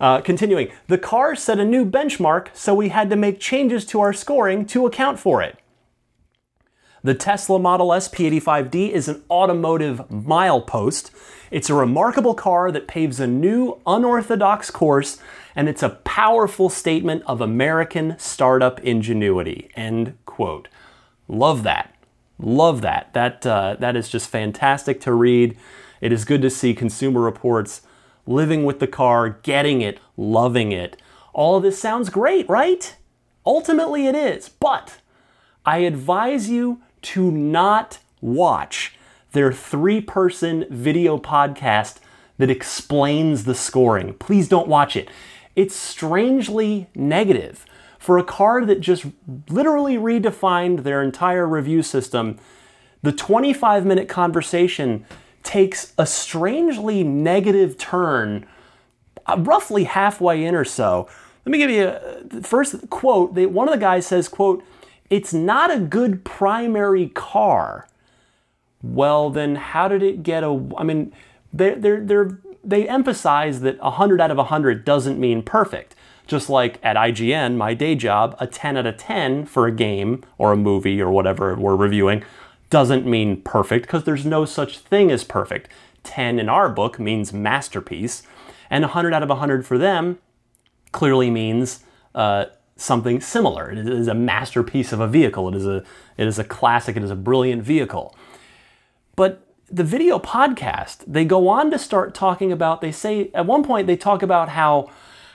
Uh, 0.00 0.20
continuing, 0.20 0.70
the 0.88 0.98
car 0.98 1.34
set 1.34 1.58
a 1.58 1.64
new 1.64 1.86
benchmark, 1.86 2.48
so 2.52 2.74
we 2.74 2.90
had 2.90 3.08
to 3.08 3.16
make 3.16 3.40
changes 3.40 3.86
to 3.86 4.00
our 4.00 4.12
scoring 4.12 4.66
to 4.66 4.84
account 4.84 5.18
for 5.18 5.40
it. 5.40 5.58
The 7.02 7.14
Tesla 7.14 7.58
Model 7.58 7.94
S 7.94 8.06
P85D 8.10 8.90
is 8.90 9.08
an 9.08 9.24
automotive 9.30 10.00
milepost. 10.10 11.10
It's 11.52 11.68
a 11.68 11.74
remarkable 11.74 12.32
car 12.32 12.72
that 12.72 12.88
paves 12.88 13.20
a 13.20 13.26
new, 13.26 13.78
unorthodox 13.86 14.70
course 14.70 15.18
and 15.54 15.68
it's 15.68 15.82
a 15.82 15.90
powerful 15.90 16.70
statement 16.70 17.22
of 17.26 17.42
American 17.42 18.16
startup 18.18 18.80
ingenuity. 18.80 19.70
End 19.76 20.16
quote. 20.24 20.68
Love 21.28 21.62
that. 21.64 21.94
Love 22.38 22.80
that. 22.80 23.12
That 23.12 23.46
uh, 23.46 23.76
that 23.80 23.96
is 23.96 24.08
just 24.08 24.30
fantastic 24.30 24.98
to 25.02 25.12
read. 25.12 25.58
It 26.00 26.10
is 26.10 26.24
good 26.24 26.40
to 26.40 26.48
see 26.48 26.72
Consumer 26.72 27.20
Reports 27.20 27.82
living 28.26 28.64
with 28.64 28.80
the 28.80 28.86
car, 28.86 29.28
getting 29.28 29.82
it, 29.82 30.00
loving 30.16 30.72
it. 30.72 30.96
All 31.34 31.56
of 31.56 31.62
this 31.62 31.78
sounds 31.78 32.08
great, 32.08 32.48
right? 32.48 32.96
Ultimately, 33.44 34.06
it 34.06 34.14
is. 34.14 34.48
But 34.48 34.96
I 35.66 35.78
advise 35.78 36.48
you 36.48 36.80
to 37.02 37.30
not 37.30 37.98
watch 38.22 38.94
their 39.32 39.52
three 39.52 40.00
person 40.00 40.66
video 40.70 41.18
podcast 41.18 41.98
that 42.38 42.50
explains 42.50 43.44
the 43.44 43.54
scoring. 43.54 44.14
Please 44.14 44.48
don't 44.48 44.68
watch 44.68 44.96
it 44.96 45.08
it's 45.54 45.74
strangely 45.74 46.88
negative. 46.94 47.66
For 47.98 48.18
a 48.18 48.24
car 48.24 48.64
that 48.64 48.80
just 48.80 49.06
literally 49.48 49.96
redefined 49.96 50.82
their 50.82 51.02
entire 51.02 51.46
review 51.46 51.82
system, 51.82 52.38
the 53.02 53.12
25 53.12 53.86
minute 53.86 54.08
conversation 54.08 55.04
takes 55.42 55.92
a 55.98 56.06
strangely 56.06 57.04
negative 57.04 57.76
turn 57.78 58.46
uh, 59.26 59.36
roughly 59.38 59.84
halfway 59.84 60.44
in 60.44 60.54
or 60.54 60.64
so. 60.64 61.08
Let 61.44 61.50
me 61.52 61.58
give 61.58 61.70
you 61.70 61.88
a 61.88 62.42
first 62.42 62.88
quote. 62.90 63.32
One 63.32 63.68
of 63.68 63.74
the 63.74 63.80
guys 63.80 64.06
says, 64.06 64.28
quote, 64.28 64.64
it's 65.10 65.32
not 65.32 65.70
a 65.70 65.78
good 65.78 66.24
primary 66.24 67.08
car. 67.08 67.88
Well, 68.82 69.30
then 69.30 69.56
how 69.56 69.88
did 69.88 70.02
it 70.02 70.22
get 70.22 70.42
a, 70.42 70.68
I 70.76 70.82
mean, 70.82 71.12
they're, 71.52 72.00
they're 72.00 72.38
they 72.64 72.88
emphasize 72.88 73.60
that 73.60 73.76
a 73.80 73.90
100 73.90 74.20
out 74.20 74.30
of 74.30 74.38
a 74.38 74.42
100 74.42 74.84
doesn't 74.84 75.18
mean 75.18 75.42
perfect. 75.42 75.94
Just 76.26 76.48
like 76.48 76.78
at 76.82 76.96
IGN, 76.96 77.56
my 77.56 77.74
day 77.74 77.94
job, 77.94 78.36
a 78.38 78.46
10 78.46 78.76
out 78.76 78.86
of 78.86 78.96
10 78.96 79.46
for 79.46 79.66
a 79.66 79.72
game 79.72 80.22
or 80.38 80.52
a 80.52 80.56
movie 80.56 81.00
or 81.00 81.10
whatever 81.10 81.54
we're 81.56 81.76
reviewing 81.76 82.22
doesn't 82.70 83.04
mean 83.04 83.42
perfect 83.42 83.86
because 83.86 84.04
there's 84.04 84.24
no 84.24 84.44
such 84.44 84.78
thing 84.78 85.10
as 85.10 85.24
perfect. 85.24 85.68
10 86.04 86.38
in 86.38 86.48
our 86.48 86.68
book 86.68 86.98
means 86.98 87.32
masterpiece, 87.32 88.22
and 88.70 88.84
a 88.84 88.88
100 88.88 89.12
out 89.12 89.22
of 89.22 89.30
a 89.30 89.34
100 89.34 89.66
for 89.66 89.76
them 89.76 90.18
clearly 90.92 91.30
means 91.30 91.80
uh, 92.14 92.46
something 92.76 93.20
similar. 93.20 93.70
It 93.70 93.86
is 93.86 94.08
a 94.08 94.14
masterpiece 94.14 94.92
of 94.92 95.00
a 95.00 95.08
vehicle. 95.08 95.48
It 95.48 95.56
is 95.56 95.66
a 95.66 95.84
it 96.16 96.26
is 96.26 96.38
a 96.38 96.44
classic. 96.44 96.96
It 96.96 97.02
is 97.02 97.10
a 97.10 97.16
brilliant 97.16 97.62
vehicle. 97.62 98.14
But 99.16 99.46
the 99.70 99.84
video 99.84 100.18
podcast, 100.18 101.04
they 101.06 101.24
go 101.24 101.48
on 101.48 101.70
to 101.70 101.78
start 101.78 102.14
talking 102.14 102.52
about, 102.52 102.80
they 102.80 102.92
say, 102.92 103.30
at 103.34 103.46
one 103.46 103.64
point, 103.64 103.86
they 103.86 103.96
talk 103.96 104.22
about 104.22 104.50
how 104.50 104.90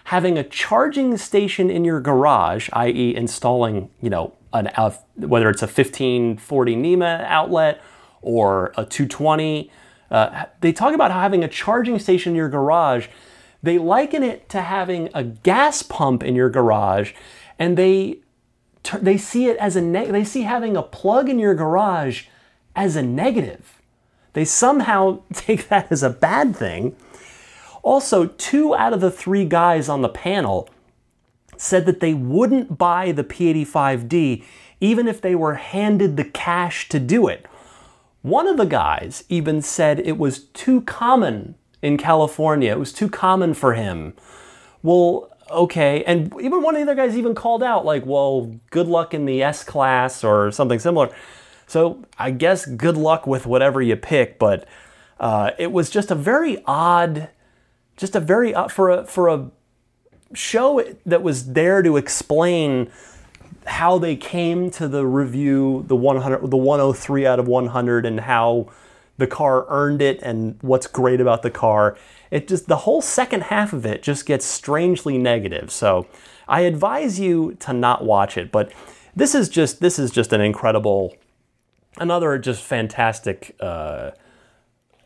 having 0.05 0.37
a 0.37 0.43
charging 0.43 1.17
station 1.17 1.69
in 1.69 1.83
your 1.83 1.99
garage, 1.99 2.69
i.e., 2.73 3.15
installing, 3.15 3.89
you 4.01 4.09
know, 4.09 4.33
an, 4.53 4.69
whether 5.15 5.49
it's 5.49 5.61
a 5.61 5.65
1540 5.65 6.75
NEMA 6.75 7.25
outlet 7.27 7.81
or 8.21 8.73
a 8.77 8.85
220, 8.85 9.71
uh, 10.09 10.45
they 10.61 10.71
talk 10.71 10.93
about 10.93 11.11
how 11.11 11.19
having 11.19 11.43
a 11.43 11.47
charging 11.47 11.99
station 11.99 12.31
in 12.31 12.35
your 12.35 12.49
garage, 12.49 13.07
they 13.61 13.77
liken 13.77 14.23
it 14.23 14.47
to 14.49 14.61
having 14.61 15.09
a 15.13 15.23
gas 15.23 15.81
pump 15.81 16.23
in 16.23 16.35
your 16.35 16.49
garage, 16.49 17.13
and 17.59 17.77
they 17.77 18.19
they 19.01 19.17
see 19.17 19.47
it 19.47 19.57
as 19.57 19.75
a 19.75 19.81
they 19.81 20.23
see 20.23 20.43
having 20.43 20.77
a 20.77 20.83
plug 20.83 21.27
in 21.27 21.39
your 21.39 21.53
garage 21.53 22.27
as 22.77 22.95
a 22.95 23.01
negative 23.01 23.77
they 24.37 24.45
somehow 24.45 25.21
take 25.33 25.67
that 25.69 25.91
as 25.91 26.03
a 26.03 26.11
bad 26.11 26.55
thing. 26.55 26.95
Also, 27.81 28.27
two 28.27 28.75
out 28.75 28.93
of 28.93 29.01
the 29.01 29.09
three 29.09 29.45
guys 29.45 29.89
on 29.89 30.03
the 30.03 30.09
panel 30.09 30.69
said 31.55 31.87
that 31.87 32.01
they 32.01 32.13
wouldn't 32.13 32.77
buy 32.77 33.11
the 33.11 33.23
P85D 33.23 34.43
even 34.79 35.07
if 35.07 35.21
they 35.21 35.33
were 35.33 35.55
handed 35.55 36.17
the 36.17 36.23
cash 36.23 36.87
to 36.89 36.99
do 36.99 37.27
it. 37.27 37.47
One 38.21 38.45
of 38.45 38.57
the 38.57 38.65
guys 38.65 39.23
even 39.27 39.63
said 39.63 39.99
it 39.99 40.19
was 40.19 40.43
too 40.49 40.81
common 40.81 41.55
in 41.81 41.97
California. 41.97 42.71
It 42.71 42.77
was 42.77 42.93
too 42.93 43.09
common 43.09 43.55
for 43.55 43.73
him. 43.73 44.13
Well, 44.83 45.31
okay. 45.49 46.03
And 46.03 46.31
even 46.39 46.61
one 46.61 46.75
of 46.75 46.85
the 46.85 46.91
other 46.91 47.01
guys 47.01 47.17
even 47.17 47.33
called 47.33 47.63
out, 47.63 47.85
like, 47.85 48.05
well, 48.05 48.55
good 48.69 48.85
luck 48.85 49.15
in 49.15 49.25
the 49.25 49.41
S 49.41 49.63
class 49.63 50.23
or 50.23 50.51
something 50.51 50.77
similar. 50.77 51.09
So 51.67 52.03
I 52.17 52.31
guess 52.31 52.65
good 52.65 52.97
luck 52.97 53.27
with 53.27 53.45
whatever 53.45 53.81
you 53.81 53.95
pick, 53.95 54.39
but 54.39 54.67
Uh, 55.19 55.49
it 55.57 55.71
was 55.71 55.89
just 55.89 56.11
a 56.11 56.15
very 56.15 56.63
odd, 56.67 57.29
just 57.95 58.15
a 58.15 58.19
very 58.19 58.53
uh, 58.53 58.67
for 58.67 58.89
a 58.91 59.03
for 59.05 59.27
a 59.29 59.49
show 60.33 60.83
that 61.05 61.23
was 61.23 61.53
there 61.53 61.81
to 61.81 61.97
explain 61.97 62.89
how 63.65 63.97
they 63.97 64.15
came 64.15 64.69
to 64.69 64.87
the 64.87 65.05
review, 65.05 65.83
the 65.87 65.95
100, 65.95 66.51
the 66.51 66.57
103 66.57 67.25
out 67.25 67.39
of 67.39 67.47
100, 67.47 68.05
and 68.05 68.19
how 68.21 68.67
the 69.17 69.25
car 69.27 69.65
earned 69.69 70.01
it, 70.01 70.19
and 70.21 70.57
what's 70.61 70.85
great 70.85 71.19
about 71.19 71.41
the 71.41 71.49
car. 71.49 71.97
It 72.29 72.47
just 72.47 72.67
the 72.67 72.77
whole 72.85 73.01
second 73.01 73.43
half 73.43 73.73
of 73.73 73.85
it 73.85 74.03
just 74.03 74.25
gets 74.27 74.45
strangely 74.45 75.17
negative. 75.17 75.71
So 75.71 76.05
I 76.47 76.61
advise 76.61 77.19
you 77.19 77.55
to 77.61 77.73
not 77.73 78.05
watch 78.05 78.37
it. 78.37 78.51
But 78.51 78.71
this 79.15 79.33
is 79.33 79.49
just 79.49 79.79
this 79.81 79.97
is 79.97 80.11
just 80.11 80.31
an 80.31 80.41
incredible, 80.41 81.15
another 81.99 82.37
just 82.37 82.63
fantastic 82.63 83.55
uh, 83.59 84.11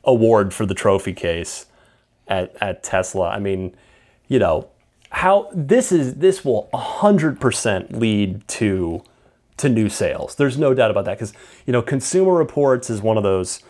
award 0.03 0.53
for 0.53 0.65
the 0.65 0.73
trophy 0.73 1.13
case 1.13 1.67
at 2.27 2.55
at 2.61 2.83
Tesla. 2.83 3.29
I 3.29 3.39
mean, 3.39 3.75
you 4.27 4.39
know 4.39 4.69
how 5.11 5.49
this 5.53 5.91
is 5.91 6.15
this 6.15 6.43
will 6.43 6.69
100% 6.73 7.99
lead 7.99 8.47
to 8.47 9.03
to 9.57 9.69
new 9.69 9.89
sales. 9.89 10.35
There's 10.35 10.57
no 10.57 10.73
doubt 10.73 10.89
about 10.89 11.05
that 11.05 11.17
because 11.17 11.33
you 11.65 11.73
know 11.73 11.81
Consumer 11.81 12.33
Reports 12.33 12.89
is 12.89 13.01
one 13.01 13.17
of 13.17 13.23
those 13.23 13.61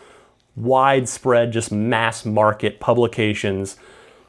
widespread 0.56 1.52
just 1.52 1.72
mass 1.72 2.24
market 2.24 2.80
publications. 2.80 3.76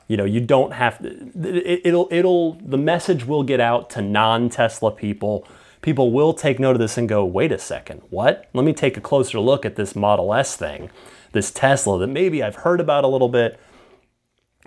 You 0.08 0.18
know, 0.18 0.26
you 0.26 0.42
don't 0.42 0.74
have 0.74 1.00
it, 1.04 1.82
it'll 1.86 2.08
it'll 2.12 2.54
the 2.56 2.78
message 2.78 3.26
will 3.26 3.44
get 3.44 3.60
out 3.60 3.90
to 3.92 4.02
non-Tesla 4.02 4.92
people. 4.92 5.48
People 5.84 6.12
will 6.12 6.34
take 6.34 6.60
note 6.60 6.72
of 6.72 6.80
this 6.80 6.98
and 6.98 7.08
go, 7.08 7.24
"Wait 7.24 7.52
a 7.52 7.60
second. 7.60 8.02
What? 8.10 8.50
Let 8.54 8.66
me 8.66 8.74
take 8.74 8.98
a 8.98 9.02
closer 9.02 9.40
look 9.40 9.66
at 9.66 9.76
this 9.76 9.96
Model 9.96 10.34
S 10.34 10.56
thing, 10.56 10.90
this 11.34 11.52
Tesla 11.52 12.00
that 12.00 12.08
maybe 12.08 12.42
I've 12.42 12.56
heard 12.56 12.80
about 12.80 13.04
a 13.04 13.08
little 13.08 13.30
bit." 13.30 13.60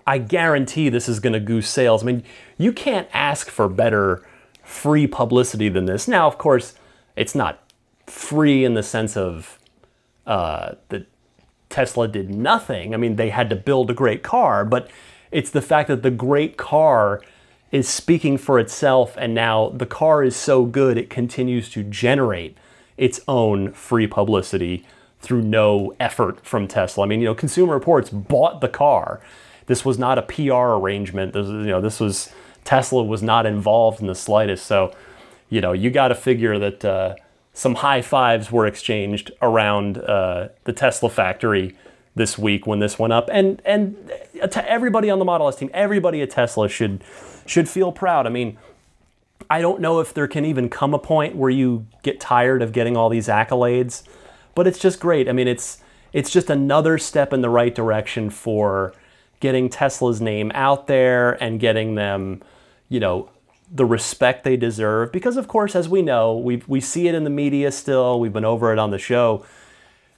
I 0.06 0.18
guarantee 0.18 0.88
this 0.88 1.08
is 1.08 1.18
going 1.18 1.32
to 1.32 1.40
goose 1.40 1.68
sales. 1.68 2.04
I 2.04 2.06
mean, 2.06 2.22
you 2.58 2.72
can't 2.72 3.08
ask 3.12 3.50
for 3.50 3.68
better 3.68 4.22
free 4.62 5.08
publicity 5.08 5.68
than 5.68 5.86
this. 5.86 6.06
Now, 6.06 6.28
of 6.28 6.38
course, 6.38 6.74
it's 7.16 7.34
not 7.34 7.58
free 8.06 8.64
in 8.64 8.74
the 8.74 8.84
sense 8.84 9.16
of 9.16 9.58
uh, 10.26 10.74
that 10.90 11.06
Tesla 11.70 12.06
did 12.06 12.30
nothing. 12.30 12.94
I 12.94 12.98
mean, 12.98 13.16
they 13.16 13.30
had 13.30 13.50
to 13.50 13.56
build 13.56 13.90
a 13.90 13.94
great 13.94 14.22
car, 14.22 14.64
but 14.64 14.88
it's 15.32 15.50
the 15.50 15.62
fact 15.62 15.88
that 15.88 16.02
the 16.02 16.10
great 16.10 16.56
car 16.56 17.20
is 17.76 17.88
speaking 17.88 18.38
for 18.38 18.58
itself, 18.58 19.14
and 19.18 19.34
now 19.34 19.70
the 19.70 19.86
car 19.86 20.24
is 20.24 20.34
so 20.34 20.64
good 20.64 20.96
it 20.98 21.10
continues 21.10 21.68
to 21.70 21.82
generate 21.82 22.56
its 22.96 23.20
own 23.28 23.72
free 23.72 24.06
publicity 24.06 24.84
through 25.20 25.42
no 25.42 25.94
effort 26.00 26.44
from 26.44 26.66
Tesla. 26.66 27.04
I 27.04 27.06
mean, 27.06 27.20
you 27.20 27.26
know, 27.26 27.34
Consumer 27.34 27.74
Reports 27.74 28.10
bought 28.10 28.60
the 28.60 28.68
car 28.68 29.20
this 29.66 29.84
was 29.84 29.98
not 29.98 30.18
a 30.18 30.22
PR 30.22 30.78
arrangement. 30.78 31.32
This, 31.32 31.46
you 31.46 31.66
know, 31.66 31.80
this 31.80 32.00
was 32.00 32.30
Tesla 32.64 33.02
was 33.02 33.22
not 33.22 33.46
involved 33.46 34.00
in 34.00 34.06
the 34.06 34.14
slightest. 34.14 34.66
So, 34.66 34.94
you 35.50 35.60
know, 35.60 35.72
you 35.72 35.90
got 35.90 36.08
to 36.08 36.14
figure 36.14 36.58
that 36.58 36.84
uh, 36.84 37.16
some 37.52 37.76
high 37.76 38.02
fives 38.02 38.50
were 38.50 38.66
exchanged 38.66 39.32
around 39.42 39.98
uh, 39.98 40.48
the 40.64 40.72
Tesla 40.72 41.10
factory 41.10 41.76
this 42.14 42.38
week 42.38 42.66
when 42.66 42.78
this 42.78 42.98
went 42.98 43.12
up, 43.12 43.28
and 43.30 43.60
and 43.66 44.10
to 44.50 44.70
everybody 44.70 45.10
on 45.10 45.18
the 45.18 45.24
Model 45.24 45.48
S 45.48 45.56
team, 45.56 45.70
everybody 45.74 46.22
at 46.22 46.30
Tesla 46.30 46.66
should 46.66 47.04
should 47.46 47.68
feel 47.68 47.92
proud. 47.92 48.26
I 48.26 48.30
mean. 48.30 48.58
I 49.48 49.60
don't 49.60 49.80
know 49.80 50.00
if 50.00 50.12
there 50.12 50.26
can 50.26 50.44
even 50.44 50.68
come 50.68 50.92
a 50.92 50.98
point 50.98 51.36
where 51.36 51.50
you 51.50 51.86
get 52.02 52.18
tired 52.18 52.62
of 52.62 52.72
getting 52.72 52.96
all 52.96 53.08
these 53.08 53.28
accolades, 53.28 54.02
but 54.54 54.66
it's 54.66 54.78
just 54.78 54.98
great. 54.98 55.28
I 55.28 55.32
mean, 55.32 55.46
it's 55.46 55.78
it's 56.12 56.30
just 56.30 56.50
another 56.50 56.98
step 56.98 57.32
in 57.32 57.42
the 57.42 57.50
right 57.50 57.74
direction 57.74 58.30
for 58.30 58.94
getting 59.40 59.68
Tesla's 59.68 60.20
name 60.20 60.50
out 60.54 60.86
there 60.86 61.32
and 61.42 61.60
getting 61.60 61.94
them, 61.94 62.42
you 62.88 62.98
know, 62.98 63.28
the 63.70 63.84
respect 63.84 64.42
they 64.42 64.56
deserve. 64.56 65.12
Because 65.12 65.36
of 65.36 65.48
course, 65.48 65.76
as 65.76 65.88
we 65.88 66.02
know, 66.02 66.36
we 66.36 66.62
we 66.66 66.80
see 66.80 67.06
it 67.06 67.14
in 67.14 67.24
the 67.24 67.30
media 67.30 67.70
still. 67.70 68.18
We've 68.18 68.32
been 68.32 68.44
over 68.44 68.72
it 68.72 68.78
on 68.78 68.90
the 68.90 68.98
show. 68.98 69.44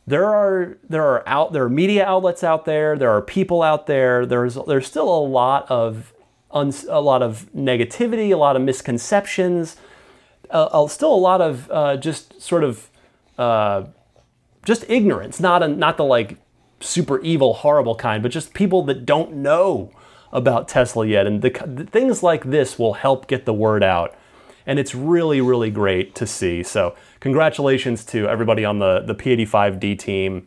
There 0.06 0.25
are 0.25 0.78
there 0.88 1.02
are 1.02 1.28
out 1.28 1.52
there 1.52 1.64
are 1.64 1.68
media 1.68 2.06
outlets 2.06 2.44
out 2.44 2.64
there. 2.64 2.97
There 2.97 3.11
are 3.11 3.20
people 3.20 3.62
out 3.62 3.87
there. 3.87 4.25
There's 4.25 4.56
there's 4.66 4.87
still 4.87 5.08
a 5.08 5.25
lot 5.26 5.70
of 5.70 6.14
a 6.50 7.00
lot 7.00 7.23
of 7.23 7.49
negativity, 7.55 8.31
a 8.31 8.37
lot 8.37 8.57
of 8.57 8.62
misconceptions, 8.62 9.76
uh, 10.50 10.87
still 10.87 11.12
a 11.12 11.17
lot 11.17 11.40
of 11.40 11.71
uh, 11.71 11.97
just 11.97 12.40
sort 12.40 12.64
of 12.64 12.88
uh, 13.37 13.85
just 14.64 14.85
ignorance. 14.88 15.40
Not 15.40 15.62
a, 15.62 15.69
not 15.69 15.97
the 15.97 16.05
like 16.05 16.38
super 16.81 17.21
evil, 17.21 17.55
horrible 17.55 17.95
kind, 17.95 18.23
but 18.23 18.33
just 18.33 18.55
people 18.55 18.83
that 18.85 19.05
don't 19.05 19.35
know 19.35 19.90
about 20.33 20.69
Tesla 20.69 21.07
yet. 21.07 21.26
And 21.26 21.43
the, 21.43 21.50
the, 21.50 21.85
things 21.85 22.23
like 22.23 22.45
this 22.45 22.78
will 22.78 22.95
help 22.95 23.26
get 23.26 23.45
the 23.45 23.55
word 23.55 23.83
out. 23.83 24.17
And 24.67 24.78
it's 24.78 24.95
really, 24.95 25.40
really 25.40 25.71
great 25.71 26.14
to 26.17 26.26
see. 26.26 26.62
So, 26.62 26.95
congratulations 27.21 28.05
to 28.07 28.28
everybody 28.28 28.67
on 28.67 28.81
the, 28.81 29.00
the 29.00 29.14
P85D 29.14 29.99
team. 29.99 30.47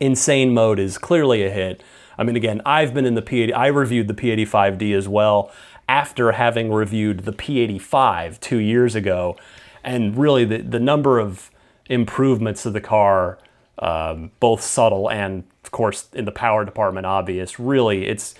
Insane 0.00 0.52
Mode 0.52 0.80
is 0.80 0.98
clearly 0.98 1.44
a 1.44 1.50
hit. 1.50 1.82
I 2.18 2.24
mean, 2.24 2.36
again, 2.36 2.60
I've 2.66 2.92
been 2.92 3.06
in 3.06 3.14
the 3.14 3.22
P80, 3.22 3.54
I 3.54 3.68
reviewed 3.68 4.08
the 4.08 4.14
P85D 4.14 4.94
as 4.94 5.08
well 5.08 5.52
after 5.88 6.32
having 6.32 6.72
reviewed 6.72 7.20
the 7.20 7.32
P85 7.32 8.40
two 8.40 8.58
years 8.58 8.94
ago. 8.94 9.36
And 9.84 10.18
really, 10.18 10.44
the, 10.44 10.58
the 10.58 10.80
number 10.80 11.18
of 11.18 11.50
improvements 11.88 12.64
to 12.64 12.70
the 12.70 12.80
car 12.80 13.38
um, 13.78 14.32
both 14.40 14.60
subtle 14.60 15.10
and, 15.10 15.44
of 15.64 15.70
course, 15.70 16.08
in 16.12 16.24
the 16.24 16.32
power 16.32 16.64
department, 16.64 17.06
obvious. 17.06 17.58
Really, 17.60 18.06
it's 18.06 18.34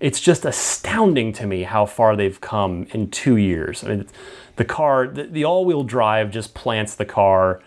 it's 0.00 0.20
just 0.20 0.44
astounding 0.44 1.32
to 1.32 1.46
me 1.46 1.62
how 1.62 1.86
far 1.86 2.16
they've 2.16 2.40
come 2.40 2.86
in 2.90 3.10
two 3.10 3.36
years. 3.36 3.82
I 3.84 3.88
mean, 3.88 4.08
the 4.56 4.64
car, 4.64 5.06
the, 5.06 5.24
the 5.24 5.44
all-wheel 5.44 5.84
drive 5.84 6.30
just 6.30 6.54
plants 6.54 6.94
the 6.94 7.04
car, 7.04 7.62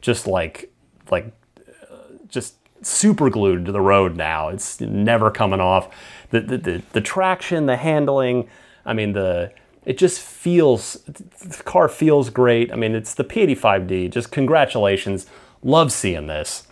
just 0.00 0.26
like 0.26 0.70
like 1.10 1.32
super 2.82 3.30
glued 3.30 3.66
to 3.66 3.72
the 3.72 3.80
road 3.80 4.16
now. 4.16 4.48
It's 4.48 4.80
never 4.80 5.30
coming 5.30 5.60
off. 5.60 5.88
The, 6.30 6.40
the, 6.40 6.58
the, 6.58 6.82
the 6.92 7.00
traction, 7.00 7.66
the 7.66 7.76
handling, 7.76 8.48
I 8.84 8.92
mean, 8.92 9.12
the 9.12 9.52
it 9.84 9.96
just 9.96 10.20
feels 10.20 10.94
the 11.04 11.62
car 11.64 11.88
feels 11.88 12.28
great. 12.28 12.70
I 12.70 12.76
mean, 12.76 12.94
it's 12.94 13.14
the 13.14 13.24
P85D. 13.24 14.10
Just 14.10 14.30
congratulations. 14.30 15.26
Love 15.62 15.92
seeing 15.92 16.26
this. 16.26 16.68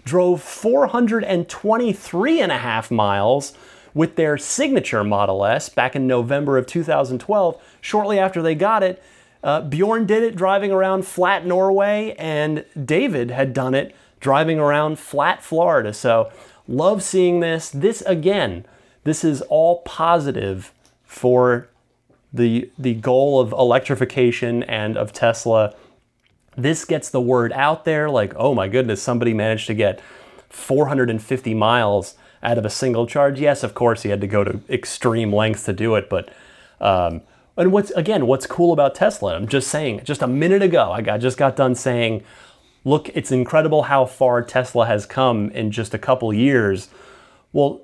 drove 0.06 0.42
423 0.42 2.42
and 2.42 2.52
a 2.52 2.58
half 2.58 2.90
miles 2.90 3.54
with 3.94 4.16
their 4.16 4.38
signature 4.38 5.04
Model 5.04 5.46
S 5.46 5.70
back 5.70 5.96
in 5.96 6.08
November 6.08 6.58
of 6.58 6.66
2012. 6.66 7.62
Shortly 7.82 8.18
after 8.18 8.42
they 8.42 8.56
got 8.56 8.82
it, 8.82 9.04
Uh, 9.44 9.62
Bjorn 9.62 10.08
did 10.08 10.24
it 10.24 10.36
driving 10.36 10.72
around 10.72 11.06
flat 11.06 11.46
Norway, 11.46 12.16
and 12.18 12.66
David 12.74 13.30
had 13.30 13.54
done 13.54 13.76
it 13.76 13.96
driving 14.20 14.60
around 14.60 14.98
flat 14.98 15.44
Florida. 15.44 15.94
So, 15.94 16.32
love 16.68 17.04
seeing 17.04 17.40
this. 17.40 17.70
This, 17.70 18.02
again, 18.08 18.66
this 19.04 19.24
is 19.24 19.44
all 19.44 19.84
positive 19.86 20.74
for 21.18 21.70
the, 22.32 22.70
the 22.78 22.94
goal 22.94 23.40
of 23.40 23.52
electrification 23.52 24.64
and 24.64 24.98
of 24.98 25.12
Tesla. 25.12 25.76
This 26.56 26.86
gets 26.86 27.10
the 27.10 27.22
word 27.22 27.52
out 27.54 27.86
there 27.86 28.10
like, 28.10 28.34
oh 28.36 28.54
my 28.54 28.68
goodness, 28.68 29.02
somebody 29.02 29.34
managed 29.34 29.68
to 29.68 29.74
get 29.74 30.02
450 30.50 31.54
miles 31.54 32.16
out 32.44 32.58
of 32.58 32.66
a 32.66 32.70
single 32.70 33.08
charge. 33.08 33.40
Yes, 33.40 33.64
of 33.64 33.74
course, 33.74 34.04
he 34.04 34.10
had 34.10 34.22
to 34.22 34.28
go 34.28 34.44
to 34.44 34.60
extreme 34.70 35.34
lengths 35.34 35.66
to 35.66 35.74
do 35.74 35.96
it, 35.96 36.10
but. 36.10 36.34
Um, 36.80 37.22
and 37.58 37.72
what's 37.72 37.90
again, 37.92 38.28
what's 38.28 38.46
cool 38.46 38.72
about 38.72 38.94
Tesla? 38.94 39.36
I'm 39.36 39.48
just 39.48 39.68
saying, 39.68 40.02
just 40.04 40.22
a 40.22 40.28
minute 40.28 40.62
ago, 40.62 40.92
I 40.92 41.02
got, 41.02 41.20
just 41.20 41.38
got 41.38 41.56
done 41.56 41.74
saying, 41.74 42.24
look, 42.84 43.10
it's 43.16 43.32
incredible 43.32 43.84
how 43.84 44.06
far 44.06 44.44
Tesla 44.44 44.86
has 44.86 45.08
come 45.08 45.50
in 45.50 45.72
just 45.72 45.96
a 45.96 45.98
couple 45.98 46.32
years. 46.32 46.90
Well, 47.52 47.82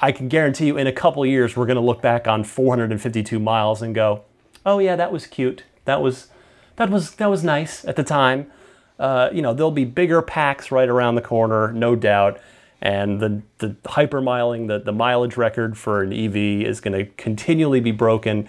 I 0.00 0.12
can 0.12 0.28
guarantee 0.28 0.66
you, 0.66 0.78
in 0.78 0.86
a 0.86 0.92
couple 0.92 1.24
years, 1.26 1.56
we're 1.56 1.66
going 1.66 1.76
to 1.76 1.82
look 1.82 2.00
back 2.00 2.26
on 2.26 2.44
452 2.44 3.38
miles 3.38 3.82
and 3.82 3.94
go, 3.94 4.24
"Oh 4.64 4.78
yeah, 4.78 4.96
that 4.96 5.12
was 5.12 5.26
cute. 5.26 5.64
That 5.84 6.00
was, 6.00 6.28
that 6.76 6.90
was 6.90 7.12
that 7.16 7.26
was 7.28 7.44
nice 7.44 7.84
at 7.84 7.96
the 7.96 8.04
time." 8.04 8.50
Uh, 8.98 9.30
you 9.32 9.40
know, 9.40 9.54
there'll 9.54 9.70
be 9.70 9.84
bigger 9.84 10.20
packs 10.20 10.70
right 10.70 10.88
around 10.88 11.14
the 11.14 11.22
corner, 11.22 11.72
no 11.72 11.96
doubt 11.96 12.38
and 12.82 13.20
the, 13.20 13.42
the 13.58 13.76
hypermiling, 13.84 14.68
the, 14.68 14.78
the 14.78 14.92
mileage 14.92 15.36
record 15.36 15.76
for 15.76 16.02
an 16.02 16.12
EV 16.12 16.66
is 16.66 16.80
going 16.80 16.98
to 16.98 17.10
continually 17.12 17.80
be 17.80 17.92
broken. 17.92 18.48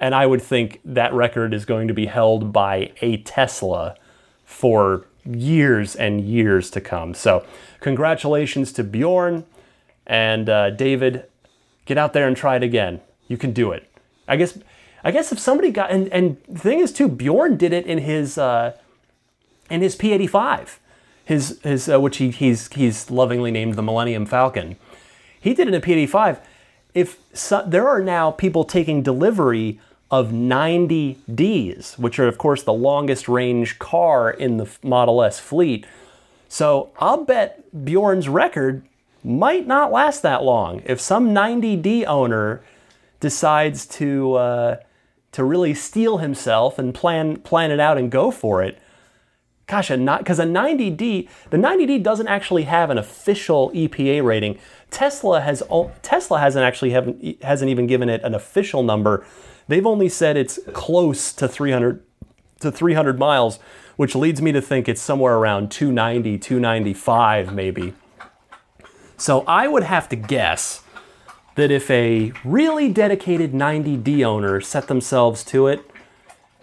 And 0.00 0.14
I 0.14 0.26
would 0.26 0.42
think 0.42 0.80
that 0.84 1.12
record 1.12 1.54
is 1.54 1.64
going 1.64 1.86
to 1.88 1.94
be 1.94 2.06
held 2.06 2.52
by 2.52 2.92
a 3.00 3.18
Tesla 3.18 3.96
for 4.44 5.06
years 5.24 5.94
and 5.94 6.20
years 6.20 6.70
to 6.70 6.80
come. 6.80 7.14
So, 7.14 7.44
congratulations 7.80 8.72
to 8.72 8.84
Bjorn 8.84 9.44
and 10.06 10.48
uh, 10.48 10.70
David. 10.70 11.24
Get 11.86 11.98
out 11.98 12.12
there 12.12 12.28
and 12.28 12.36
try 12.36 12.56
it 12.56 12.62
again. 12.62 13.00
You 13.26 13.36
can 13.36 13.52
do 13.52 13.72
it. 13.72 13.90
I 14.28 14.36
guess. 14.36 14.58
I 15.02 15.10
guess 15.10 15.32
if 15.32 15.38
somebody 15.38 15.70
got 15.70 15.90
and 15.90 16.08
and 16.12 16.36
the 16.48 16.58
thing 16.58 16.80
is 16.80 16.92
too, 16.92 17.08
Bjorn 17.08 17.56
did 17.56 17.72
it 17.72 17.86
in 17.86 17.98
his 17.98 18.36
uh, 18.36 18.76
in 19.70 19.80
his 19.80 19.96
P85 19.96 20.78
his 21.30 21.60
his 21.62 21.88
uh, 21.88 22.00
which 22.00 22.16
he, 22.16 22.30
he's 22.30 22.66
he's 22.72 23.08
lovingly 23.08 23.52
named 23.52 23.76
the 23.76 23.82
Millennium 23.82 24.26
Falcon. 24.26 24.76
He 25.40 25.54
did 25.54 25.68
it 25.68 25.74
in 25.74 25.80
a 25.80 25.80
P85. 25.80 26.40
If 26.92 27.18
so, 27.32 27.64
there 27.64 27.88
are 27.88 28.00
now 28.00 28.32
people 28.32 28.64
taking 28.64 29.00
delivery 29.00 29.80
of 30.10 30.30
90Ds, 30.30 32.00
which 32.00 32.18
are 32.18 32.26
of 32.26 32.36
course 32.36 32.64
the 32.64 32.72
longest 32.72 33.28
range 33.28 33.78
car 33.78 34.28
in 34.28 34.56
the 34.56 34.68
Model 34.82 35.22
S 35.22 35.38
fleet. 35.38 35.86
So 36.48 36.90
I'll 36.98 37.24
bet 37.24 37.62
Bjorn's 37.84 38.28
record 38.28 38.82
might 39.22 39.66
not 39.66 39.92
last 39.92 40.22
that 40.22 40.42
long. 40.42 40.82
If 40.84 41.00
some 41.00 41.30
90D 41.30 42.04
owner 42.06 42.62
decides 43.20 43.86
to 43.86 44.34
uh, 44.34 44.76
to 45.32 45.44
really 45.44 45.74
steel 45.74 46.18
himself 46.18 46.78
and 46.78 46.94
plan 46.94 47.36
plan 47.36 47.70
it 47.70 47.80
out 47.80 47.98
and 47.98 48.10
go 48.10 48.30
for 48.30 48.62
it, 48.62 48.78
gosh, 49.66 49.90
a 49.90 49.96
not 49.96 50.20
because 50.20 50.38
a 50.38 50.44
90D, 50.44 51.28
the 51.50 51.56
90D 51.56 52.02
doesn't 52.02 52.28
actually 52.28 52.64
have 52.64 52.90
an 52.90 52.98
official 52.98 53.70
EPA 53.70 54.24
rating. 54.24 54.58
Tesla 54.90 55.40
has 55.40 55.62
Tesla 56.02 56.40
hasn't 56.40 56.64
actually 56.64 56.90
haven't 56.90 57.42
hasn't 57.42 57.70
even 57.70 57.86
given 57.86 58.08
it 58.08 58.22
an 58.22 58.34
official 58.34 58.82
number. 58.82 59.24
They've 59.68 59.86
only 59.86 60.08
said 60.08 60.36
it's 60.36 60.58
close 60.72 61.32
to 61.34 61.46
300 61.46 62.02
to 62.60 62.72
300 62.72 63.18
miles, 63.18 63.58
which 63.96 64.14
leads 64.14 64.42
me 64.42 64.52
to 64.52 64.60
think 64.60 64.88
it's 64.88 65.00
somewhere 65.00 65.36
around 65.36 65.70
290, 65.70 66.38
295 66.38 67.54
maybe. 67.54 67.94
So 69.20 69.44
I 69.46 69.68
would 69.68 69.84
have 69.84 70.08
to 70.08 70.16
guess 70.16 70.82
that 71.54 71.70
if 71.70 71.90
a 71.90 72.32
really 72.44 72.92
dedicated 72.92 73.52
90D 73.52 74.24
owner 74.24 74.60
set 74.60 74.88
themselves 74.88 75.44
to 75.44 75.68
it, 75.68 75.88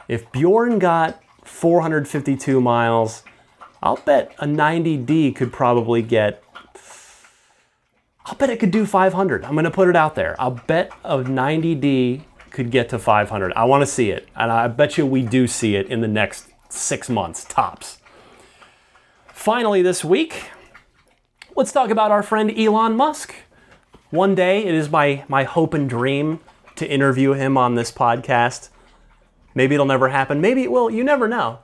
if 0.09 0.29
Bjorn 0.31 0.79
got 0.79 1.21
452 1.47 2.61
miles. 2.61 3.23
I'll 3.81 3.97
bet 3.97 4.33
a 4.39 4.45
90D 4.45 5.35
could 5.35 5.51
probably 5.53 6.01
get. 6.01 6.43
I'll 8.25 8.35
bet 8.35 8.49
it 8.49 8.59
could 8.59 8.71
do 8.71 8.85
500. 8.85 9.45
I'm 9.45 9.53
going 9.53 9.63
to 9.63 9.71
put 9.71 9.87
it 9.87 9.95
out 9.95 10.15
there. 10.15 10.35
I'll 10.39 10.61
bet 10.67 10.91
a 11.03 11.17
90D 11.17 12.23
could 12.51 12.71
get 12.71 12.89
to 12.89 12.99
500. 12.99 13.53
I 13.53 13.63
want 13.63 13.81
to 13.81 13.85
see 13.85 14.11
it. 14.11 14.27
And 14.35 14.51
I 14.51 14.67
bet 14.67 14.97
you 14.97 15.05
we 15.05 15.21
do 15.21 15.47
see 15.47 15.75
it 15.75 15.87
in 15.87 16.01
the 16.01 16.07
next 16.07 16.49
six 16.69 17.09
months, 17.09 17.45
tops. 17.45 17.99
Finally, 19.27 19.81
this 19.81 20.03
week, 20.03 20.49
let's 21.57 21.71
talk 21.71 21.89
about 21.89 22.11
our 22.11 22.21
friend 22.21 22.55
Elon 22.55 22.95
Musk. 22.95 23.33
One 24.11 24.35
day, 24.35 24.63
it 24.63 24.75
is 24.75 24.91
my, 24.91 25.25
my 25.27 25.43
hope 25.43 25.73
and 25.73 25.89
dream 25.89 26.39
to 26.75 26.87
interview 26.87 27.33
him 27.33 27.57
on 27.57 27.73
this 27.73 27.91
podcast. 27.91 28.69
Maybe 29.55 29.73
it'll 29.73 29.87
never 29.87 30.09
happen. 30.09 30.39
Maybe 30.39 30.61
it 30.61 30.71
will. 30.71 30.91
You 30.91 31.03
never 31.03 31.27
know. 31.27 31.57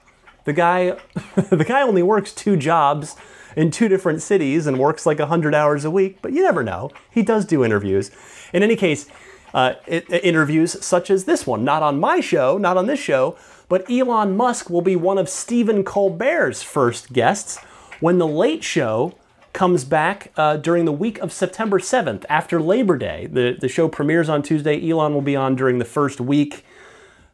The 0.46 0.54
guy, 0.54 0.98
the 1.36 1.64
guy 1.64 1.84
only 1.84 2.02
works 2.02 2.34
two 2.34 2.58
jobs 2.58 3.16
in 3.56 3.70
two 3.70 3.88
different 3.88 4.24
cities 4.24 4.66
and 4.66 4.80
works 4.80 5.06
like 5.06 5.20
100 5.20 5.54
hours 5.54 5.86
a 5.86 5.92
week, 5.92 6.18
but 6.24 6.34
you 6.34 6.42
never 6.42 6.64
know. 6.64 6.90
He 7.12 7.22
does 7.22 7.46
do 7.46 7.64
interviews. 7.64 8.10
In 8.52 8.64
any 8.64 8.76
case, 8.76 9.06
uh, 9.54 9.76
it, 9.86 10.12
interviews 10.12 10.84
such 10.84 11.12
as 11.12 11.26
this 11.26 11.46
one, 11.46 11.64
not 11.64 11.84
on 11.84 12.00
my 12.00 12.20
show, 12.20 12.58
not 12.58 12.78
on 12.78 12.88
this 12.88 13.00
show, 13.00 13.38
but 13.70 13.88
Elon 13.92 14.36
Musk 14.36 14.72
will 14.72 14.82
be 14.82 14.96
one 14.96 15.20
of 15.20 15.30
Stephen 15.30 15.84
Colbert's 15.84 16.64
first 16.64 17.14
guests 17.14 17.60
when 18.00 18.18
The 18.18 18.28
Late 18.28 18.64
Show 18.64 19.14
comes 19.54 19.86
back 19.86 20.32
uh, 20.36 20.58
during 20.58 20.86
the 20.86 20.92
week 20.92 21.20
of 21.20 21.32
September 21.32 21.80
7th 21.80 22.26
after 22.28 22.60
Labor 22.60 22.98
Day. 22.98 23.28
The, 23.28 23.56
the 23.60 23.70
show 23.70 23.88
premieres 23.88 24.28
on 24.28 24.42
Tuesday. 24.42 24.90
Elon 24.90 25.14
will 25.14 25.22
be 25.22 25.36
on 25.36 25.56
during 25.56 25.78
the 25.78 25.86
first 25.86 26.20
week. 26.20 26.66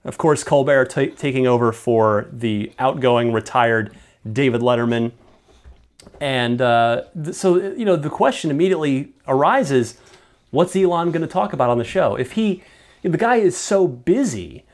Of 0.04 0.18
course, 0.18 0.44
Colbert 0.44 0.86
t- 0.86 1.08
taking 1.08 1.48
over 1.48 1.72
for 1.72 2.28
the 2.32 2.72
outgoing 2.78 3.34
retired 3.34 3.96
David 4.32 4.62
Letterman. 4.62 5.14
And 6.20 6.62
uh, 6.62 7.04
th- 7.22 7.36
so, 7.36 7.56
you 7.56 7.86
know, 7.86 7.96
the 7.96 8.10
question 8.10 8.52
immediately 8.52 9.14
arises 9.28 9.98
what's 10.52 10.76
Elon 10.76 11.12
going 11.12 11.22
to 11.22 11.28
talk 11.28 11.54
about 11.54 11.70
on 11.70 11.78
the 11.78 11.84
show? 11.84 12.16
If 12.16 12.34
he, 12.34 12.64
if 13.04 13.12
the 13.12 13.18
guy 13.18 13.38
is 13.38 13.56
so 13.56 13.88
busy 13.88 14.66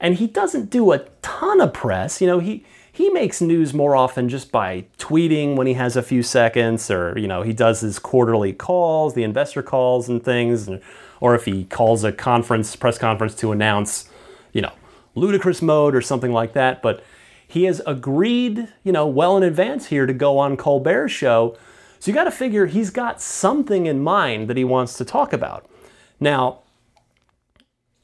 and 0.00 0.16
he 0.16 0.26
doesn't 0.26 0.70
do 0.70 0.92
a 0.92 1.00
ton 1.20 1.60
of 1.60 1.72
press, 1.72 2.20
you 2.20 2.26
know, 2.26 2.38
he, 2.38 2.64
he 2.96 3.10
makes 3.10 3.40
news 3.40 3.74
more 3.74 3.94
often 3.94 4.28
just 4.28 4.50
by 4.50 4.86
tweeting 4.98 5.54
when 5.54 5.66
he 5.66 5.74
has 5.74 5.96
a 5.96 6.02
few 6.02 6.22
seconds, 6.22 6.90
or, 6.90 7.18
you 7.18 7.28
know, 7.28 7.42
he 7.42 7.52
does 7.52 7.80
his 7.80 7.98
quarterly 7.98 8.52
calls, 8.52 9.14
the 9.14 9.22
investor 9.22 9.62
calls 9.62 10.08
and 10.08 10.24
things, 10.24 10.68
or 11.20 11.34
if 11.34 11.44
he 11.44 11.64
calls 11.64 12.04
a 12.04 12.12
conference, 12.12 12.74
press 12.74 12.98
conference 12.98 13.34
to 13.36 13.52
announce 13.52 14.08
you 14.56 14.62
know, 14.62 14.72
ludicrous 15.14 15.60
mode 15.60 15.94
or 15.94 16.00
something 16.00 16.32
like 16.32 16.54
that. 16.54 16.80
But 16.80 17.04
he 17.46 17.64
has 17.64 17.82
agreed, 17.86 18.68
you 18.82 18.90
know, 18.90 19.06
well 19.06 19.36
in 19.36 19.42
advance 19.42 19.86
here 19.86 20.06
to 20.06 20.14
go 20.14 20.38
on 20.38 20.56
Colbert's 20.56 21.12
show. 21.12 21.56
So 21.98 22.10
you 22.10 22.14
got 22.14 22.24
to 22.24 22.30
figure 22.30 22.64
he's 22.64 22.88
got 22.88 23.20
something 23.20 23.84
in 23.84 24.02
mind 24.02 24.48
that 24.48 24.56
he 24.56 24.64
wants 24.64 24.96
to 24.96 25.04
talk 25.04 25.34
about. 25.34 25.68
Now, 26.18 26.60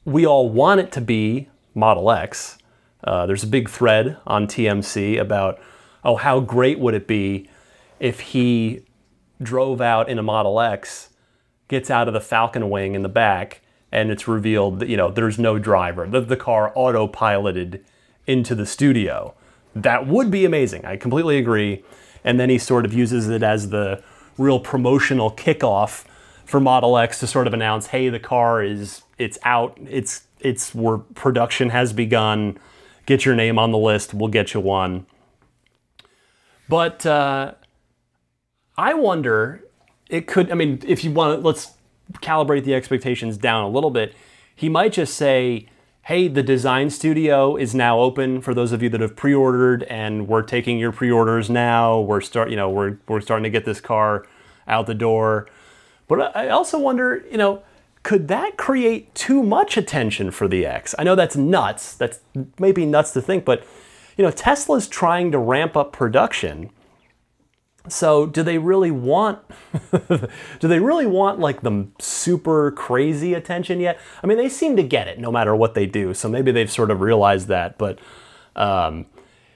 we 0.05 0.27
all 0.27 0.47
want 0.47 0.79
it 0.79 0.91
to 0.91 1.01
be 1.01 1.49
Model 1.73 2.11
X. 2.11 2.59
Uh, 3.03 3.25
there's 3.25 3.43
a 3.43 3.47
big 3.47 3.69
thread 3.69 4.17
on 4.25 4.47
TMC 4.47 5.19
about, 5.19 5.59
oh, 6.03 6.15
how 6.15 6.39
great 6.39 6.79
would 6.79 6.93
it 6.93 7.07
be 7.07 7.49
if 7.99 8.19
he 8.19 8.85
drove 9.41 9.81
out 9.81 10.09
in 10.09 10.17
a 10.17 10.23
Model 10.23 10.59
X, 10.59 11.09
gets 11.67 11.89
out 11.89 12.07
of 12.07 12.13
the 12.13 12.21
Falcon 12.21 12.69
wing 12.69 12.95
in 12.95 13.01
the 13.01 13.09
back, 13.09 13.61
and 13.91 14.09
it's 14.09 14.27
revealed 14.27 14.79
that 14.79 14.89
you 14.89 14.97
know 14.97 15.11
there's 15.11 15.37
no 15.37 15.59
driver. 15.59 16.07
The, 16.07 16.21
the 16.21 16.37
car 16.37 16.73
autopiloted 16.75 17.81
into 18.25 18.55
the 18.55 18.65
studio. 18.65 19.33
That 19.75 20.07
would 20.07 20.31
be 20.31 20.45
amazing. 20.45 20.85
I 20.85 20.97
completely 20.97 21.37
agree. 21.37 21.83
And 22.23 22.39
then 22.39 22.49
he 22.49 22.57
sort 22.57 22.85
of 22.85 22.93
uses 22.93 23.27
it 23.27 23.43
as 23.43 23.69
the 23.69 24.01
real 24.37 24.59
promotional 24.59 25.31
kickoff 25.31 26.05
for 26.45 26.59
Model 26.59 26.97
X 26.97 27.19
to 27.19 27.27
sort 27.27 27.47
of 27.47 27.53
announce, 27.53 27.87
"Hey, 27.87 28.09
the 28.09 28.19
car 28.19 28.63
is 28.63 29.03
it's 29.17 29.37
out. 29.43 29.77
It's 29.89 30.23
it's 30.39 30.73
where 30.73 30.97
production 30.97 31.69
has 31.69 31.93
begun. 31.93 32.57
Get 33.05 33.25
your 33.25 33.35
name 33.35 33.59
on 33.59 33.71
the 33.71 33.77
list. 33.77 34.13
We'll 34.13 34.29
get 34.29 34.53
you 34.53 34.59
one." 34.59 35.05
But 36.69 37.05
uh, 37.05 37.53
I 38.77 38.93
wonder, 38.93 39.63
it 40.09 40.27
could. 40.27 40.51
I 40.51 40.55
mean, 40.55 40.81
if 40.85 41.03
you 41.03 41.11
want 41.11 41.39
to, 41.39 41.45
let's 41.45 41.73
calibrate 42.21 42.63
the 42.63 42.73
expectations 42.73 43.37
down 43.37 43.63
a 43.63 43.69
little 43.69 43.91
bit, 43.91 44.15
he 44.55 44.69
might 44.69 44.93
just 44.93 45.15
say, 45.15 45.67
hey, 46.03 46.27
the 46.27 46.43
design 46.43 46.89
studio 46.89 47.55
is 47.55 47.73
now 47.73 47.99
open 47.99 48.41
for 48.41 48.53
those 48.53 48.71
of 48.71 48.83
you 48.83 48.89
that 48.89 49.01
have 49.01 49.15
pre-ordered 49.15 49.83
and 49.83 50.27
we're 50.27 50.41
taking 50.41 50.77
your 50.77 50.91
pre-orders 50.91 51.49
now. 51.49 51.99
We're 51.99 52.21
start, 52.21 52.49
you 52.49 52.55
know, 52.55 52.69
we're 52.69 52.97
we're 53.07 53.21
starting 53.21 53.43
to 53.43 53.49
get 53.49 53.65
this 53.65 53.79
car 53.79 54.25
out 54.67 54.85
the 54.85 54.93
door. 54.93 55.47
But 56.07 56.35
I 56.35 56.49
also 56.49 56.77
wonder, 56.77 57.23
you 57.31 57.37
know, 57.37 57.63
could 58.03 58.27
that 58.27 58.57
create 58.57 59.15
too 59.15 59.41
much 59.41 59.77
attention 59.77 60.29
for 60.29 60.47
the 60.47 60.65
X? 60.65 60.93
I 60.99 61.03
know 61.03 61.15
that's 61.15 61.37
nuts. 61.37 61.95
That's 61.95 62.19
maybe 62.59 62.85
nuts 62.85 63.11
to 63.13 63.21
think, 63.21 63.45
but 63.45 63.65
you 64.17 64.23
know, 64.23 64.31
Tesla's 64.31 64.87
trying 64.87 65.31
to 65.31 65.39
ramp 65.39 65.75
up 65.75 65.91
production. 65.93 66.69
So, 67.87 68.25
do 68.25 68.43
they 68.43 68.57
really 68.57 68.91
want 68.91 69.39
do 70.09 70.67
they 70.67 70.79
really 70.79 71.05
want 71.05 71.39
like 71.39 71.61
the 71.61 71.87
super 71.99 72.71
crazy 72.71 73.33
attention 73.33 73.79
yet? 73.79 73.99
I 74.21 74.27
mean, 74.27 74.37
they 74.37 74.49
seem 74.49 74.75
to 74.75 74.83
get 74.83 75.07
it 75.07 75.19
no 75.19 75.31
matter 75.31 75.55
what 75.55 75.73
they 75.73 75.85
do. 75.85 76.13
So 76.13 76.29
maybe 76.29 76.51
they've 76.51 76.71
sort 76.71 76.91
of 76.91 77.01
realized 77.01 77.47
that, 77.47 77.77
but 77.77 77.99
um, 78.55 79.05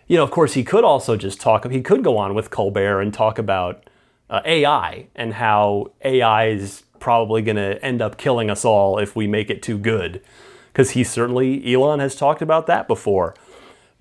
you 0.08 0.18
know, 0.18 0.24
of 0.24 0.32
course, 0.32 0.54
he 0.54 0.64
could 0.64 0.84
also 0.84 1.16
just 1.16 1.40
talk. 1.40 1.70
He 1.70 1.82
could 1.82 2.04
go 2.04 2.18
on 2.18 2.34
with 2.34 2.50
Colbert 2.50 3.02
and 3.02 3.14
talk 3.14 3.38
about 3.38 3.90
uh, 4.30 4.42
AI 4.46 5.08
and 5.16 5.34
how 5.34 5.92
AI 6.04 6.48
is 6.48 6.84
probably 7.00 7.42
going 7.42 7.58
to 7.58 7.84
end 7.84 8.02
up 8.02 8.18
killing 8.18 8.50
us 8.50 8.66
all 8.66 8.98
if 8.98 9.16
we 9.16 9.28
make 9.28 9.50
it 9.50 9.62
too 9.62 9.78
good. 9.78 10.22
Because 10.72 10.92
he 10.92 11.04
certainly, 11.04 11.74
Elon 11.74 12.00
has 12.00 12.16
talked 12.16 12.42
about 12.42 12.68
that 12.68 12.88
before. 12.88 13.34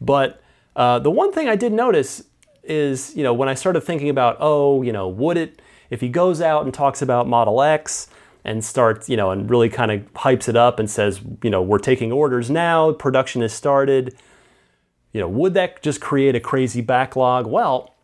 But 0.00 0.42
uh, 0.74 0.98
the 0.98 1.10
one 1.10 1.32
thing 1.32 1.48
I 1.48 1.56
did 1.56 1.72
notice 1.72 2.24
is, 2.62 3.16
you 3.16 3.22
know, 3.22 3.32
when 3.32 3.48
I 3.48 3.54
started 3.54 3.80
thinking 3.80 4.08
about, 4.08 4.36
oh, 4.40 4.82
you 4.82 4.92
know, 4.92 5.08
would 5.08 5.36
it, 5.36 5.62
if 5.88 6.00
he 6.00 6.08
goes 6.08 6.40
out 6.40 6.64
and 6.64 6.74
talks 6.74 7.00
about 7.00 7.26
Model 7.26 7.62
X 7.62 8.08
and 8.44 8.64
starts, 8.64 9.08
you 9.08 9.16
know, 9.16 9.30
and 9.30 9.48
really 9.48 9.68
kind 9.68 9.90
of 9.90 10.12
hypes 10.14 10.48
it 10.48 10.56
up 10.56 10.78
and 10.78 10.90
says, 10.90 11.20
you 11.42 11.50
know, 11.50 11.62
we're 11.62 11.78
taking 11.78 12.12
orders 12.12 12.50
now, 12.50 12.92
production 12.92 13.42
has 13.42 13.52
started, 13.52 14.16
you 15.12 15.20
know, 15.20 15.28
would 15.28 15.54
that 15.54 15.82
just 15.82 16.00
create 16.00 16.34
a 16.34 16.40
crazy 16.40 16.80
backlog? 16.80 17.46
Well, 17.46 17.94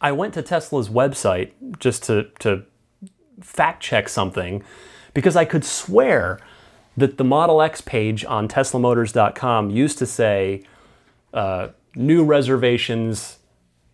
I 0.00 0.12
went 0.12 0.34
to 0.34 0.42
Tesla's 0.42 0.88
website 0.88 1.52
just 1.78 2.04
to, 2.04 2.28
to 2.38 2.64
fact 3.40 3.82
check 3.82 4.08
something 4.08 4.62
because 5.14 5.36
I 5.36 5.44
could 5.44 5.64
swear 5.64 6.40
that 6.96 7.18
the 7.18 7.24
Model 7.24 7.62
X 7.62 7.80
page 7.80 8.24
on 8.24 8.48
TeslaMotors.com 8.48 9.70
used 9.70 9.98
to 9.98 10.06
say 10.06 10.64
uh, 11.32 11.68
new 11.94 12.24
reservations 12.24 13.38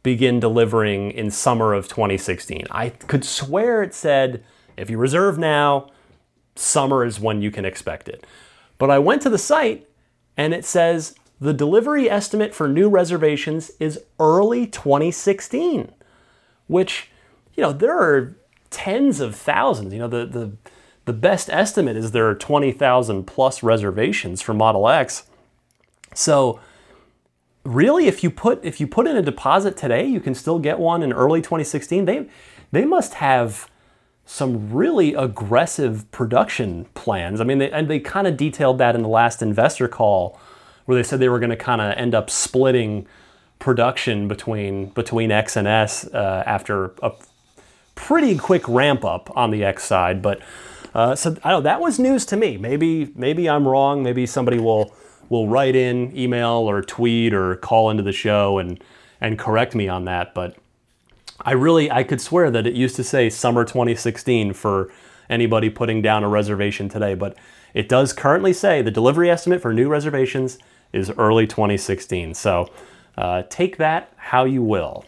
begin 0.03 0.41
delivering 0.41 1.11
in 1.11 1.31
summer 1.31 1.75
of 1.75 1.89
2016. 1.89 2.67
I 2.71 2.91
could 2.91 3.25
swear 3.25 3.83
it 3.83 3.95
said 3.95 4.45
if 4.77 4.91
you 4.91 4.99
reserve 4.99 5.39
now, 5.39 5.91
summer 6.55 7.05
is 7.05 7.19
when 7.19 7.43
you 7.43 7.51
can 7.51 7.65
expect 7.65 8.09
it. 8.09 8.27
But 8.79 8.91
I 8.91 8.99
went 8.99 9.23
to 9.23 9.31
the 9.31 9.39
site 9.39 9.89
and 10.37 10.53
it 10.53 10.65
says 10.65 11.15
the 11.41 11.53
delivery 11.53 12.09
estimate 12.09 12.55
for 12.55 12.69
new 12.69 12.89
reservations 12.89 13.71
is 13.81 14.01
early 14.19 14.67
2016, 14.67 15.93
which, 16.67 17.11
you 17.55 17.63
know, 17.63 17.73
there 17.73 17.99
are 17.99 18.37
tens 18.71 19.21
of 19.21 19.35
thousands. 19.35 19.93
You 19.93 20.01
know, 20.01 20.09
the, 20.09 20.27
the, 20.27 20.53
the 21.05 21.13
best 21.13 21.49
estimate 21.51 21.97
is 21.97 22.13
there 22.13 22.29
are 22.29 22.35
20,000 22.35 23.25
plus 23.25 23.63
reservations 23.63 24.43
for 24.43 24.55
Model 24.55 24.89
X. 24.89 25.25
So, 26.15 26.61
really, 27.65 28.07
if 28.07 28.23
you 28.23 28.31
put 28.31 28.65
if 28.65 28.81
you 28.81 28.87
put 28.87 29.07
in 29.07 29.17
a 29.17 29.23
deposit 29.23 29.77
today, 29.77 30.07
you 30.07 30.21
can 30.21 30.35
still 30.35 30.59
get 30.59 30.79
one 30.79 31.03
in 31.03 31.13
early 31.13 31.41
2016. 31.41 32.05
They 32.05 32.27
they 32.73 32.85
must 32.85 33.15
have 33.15 33.71
some 34.25 34.73
really 34.73 35.15
aggressive 35.15 36.11
production 36.11 36.87
plans. 36.95 37.41
I 37.41 37.45
mean, 37.45 37.59
they, 37.59 37.71
and 37.71 37.89
they 37.89 38.01
kind 38.01 38.27
of 38.27 38.37
detailed 38.37 38.79
that 38.79 38.97
in 38.97 39.03
the 39.03 39.09
last 39.09 39.41
investor 39.41 39.87
call, 39.87 40.39
where 40.85 40.97
they 40.97 41.05
said 41.05 41.21
they 41.21 41.29
were 41.29 41.39
going 41.39 41.51
to 41.51 41.57
kind 41.57 41.81
of 41.81 41.97
end 41.97 42.15
up 42.15 42.29
splitting 42.29 43.07
production 43.59 44.29
between 44.29 44.87
between 44.91 45.31
X 45.31 45.57
and 45.57 45.69
S 45.69 46.07
uh, 46.09 46.43
after 46.47 46.93
a 47.03 47.13
pretty 47.97 48.37
quick 48.39 48.69
ramp 48.69 49.05
up 49.05 49.37
on 49.37 49.51
the 49.51 49.65
X 49.65 49.83
side. 49.83 50.23
But 50.23 50.41
uh, 50.95 51.17
so 51.17 51.37
I 51.43 51.51
know 51.51 51.61
that 51.63 51.81
was 51.81 51.99
news 51.99 52.25
to 52.27 52.37
me. 52.37 52.57
Maybe 52.57 53.13
maybe 53.17 53.51
I'm 53.51 53.67
wrong. 53.67 54.05
Maybe 54.05 54.25
somebody 54.25 54.61
will 54.61 54.95
will 55.29 55.49
write 55.49 55.75
in, 55.75 56.17
email, 56.17 56.71
or 56.71 56.81
tweet, 56.83 57.35
or 57.35 57.57
call 57.57 57.91
into 57.91 58.05
the 58.05 58.13
show 58.13 58.59
and 58.59 58.83
and 59.21 59.39
correct 59.39 59.75
me 59.75 59.89
on 59.89 60.05
that. 60.05 60.33
But 60.33 60.57
I 61.41 61.53
really 61.53 61.91
I 61.91 62.05
could 62.05 62.21
swear 62.21 62.51
that 62.53 62.67
it 62.67 62.75
used 62.75 62.97
to 62.97 63.05
say 63.05 63.29
summer 63.29 63.65
2016 63.65 64.53
for 64.53 64.93
anybody 65.29 65.69
putting 65.69 66.01
down 66.01 66.23
a 66.23 66.29
reservation 66.29 66.89
today. 66.89 67.15
But 67.15 67.37
it 67.75 67.89
does 67.89 68.13
currently 68.13 68.53
say 68.53 68.81
the 68.81 68.91
delivery 68.91 69.31
estimate 69.31 69.61
for 69.61 69.75
new 69.75 69.89
reservations 69.89 70.59
is 70.93 71.11
early 71.19 71.47
2016. 71.47 72.35
So 72.35 72.71
uh, 73.19 73.43
take 73.51 73.77
that 73.79 74.13
how 74.17 74.45
you 74.45 74.63
will. 74.63 75.05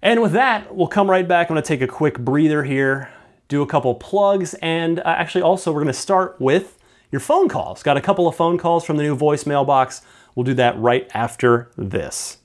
And 0.00 0.22
with 0.22 0.32
that, 0.32 0.74
we'll 0.74 0.86
come 0.86 1.10
right 1.10 1.26
back. 1.26 1.50
I'm 1.50 1.56
to 1.56 1.62
take 1.62 1.82
a 1.82 1.86
quick 1.86 2.18
breather 2.18 2.62
here, 2.64 3.10
do 3.48 3.62
a 3.62 3.66
couple 3.66 3.94
plugs, 3.94 4.54
and 4.54 5.00
uh, 5.00 5.02
actually, 5.06 5.42
also, 5.42 5.72
we're 5.72 5.80
to 5.88 5.92
start 5.92 6.36
with 6.40 6.78
your 7.10 7.20
phone 7.20 7.48
calls. 7.48 7.82
Got 7.82 7.96
a 7.96 8.00
couple 8.00 8.28
of 8.28 8.36
phone 8.36 8.58
calls 8.58 8.84
from 8.84 8.96
the 8.96 9.02
new 9.02 9.16
voicemail 9.16 9.66
box. 9.66 10.02
We'll 10.34 10.44
do 10.44 10.54
that 10.54 10.78
right 10.78 11.10
after 11.14 11.70
this. 11.76 12.37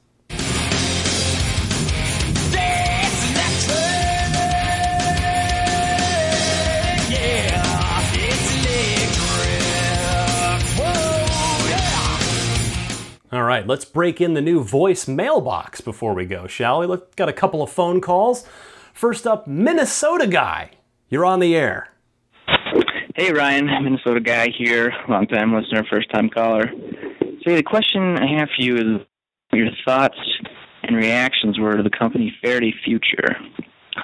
All 13.34 13.42
right, 13.42 13.66
let's 13.66 13.84
break 13.84 14.22
in 14.22 14.36
the 14.36 14.44
new 14.44 14.64
voice 14.64 15.08
mailbox 15.08 15.82
before 15.82 16.14
we 16.14 16.28
go, 16.28 16.46
shall 16.46 16.88
we? 16.88 16.98
Got 17.16 17.30
a 17.30 17.34
couple 17.34 17.64
of 17.64 17.72
phone 17.72 18.00
calls. 18.00 18.46
First 18.94 19.26
up, 19.26 19.48
Minnesota 19.48 20.28
guy. 20.28 20.70
You're 21.10 21.26
on 21.26 21.40
the 21.40 21.56
air. 21.56 21.90
Hey 23.16 23.34
Ryan, 23.34 23.66
Minnesota 23.84 24.20
guy 24.20 24.50
here, 24.56 24.94
long 25.10 25.26
time 25.26 25.52
listener, 25.52 25.84
first 25.90 26.12
time 26.14 26.30
caller. 26.30 26.62
So 27.44 27.56
the 27.56 27.64
question 27.64 28.20
I 28.20 28.38
have 28.38 28.50
for 28.56 28.62
you 28.62 28.76
is 28.76 29.08
your 29.52 29.70
thoughts 29.84 30.20
and 30.84 30.96
reactions 30.96 31.58
were 31.58 31.76
to 31.76 31.82
the 31.82 31.90
company 31.90 32.32
Faraday 32.40 32.72
Future. 32.86 33.36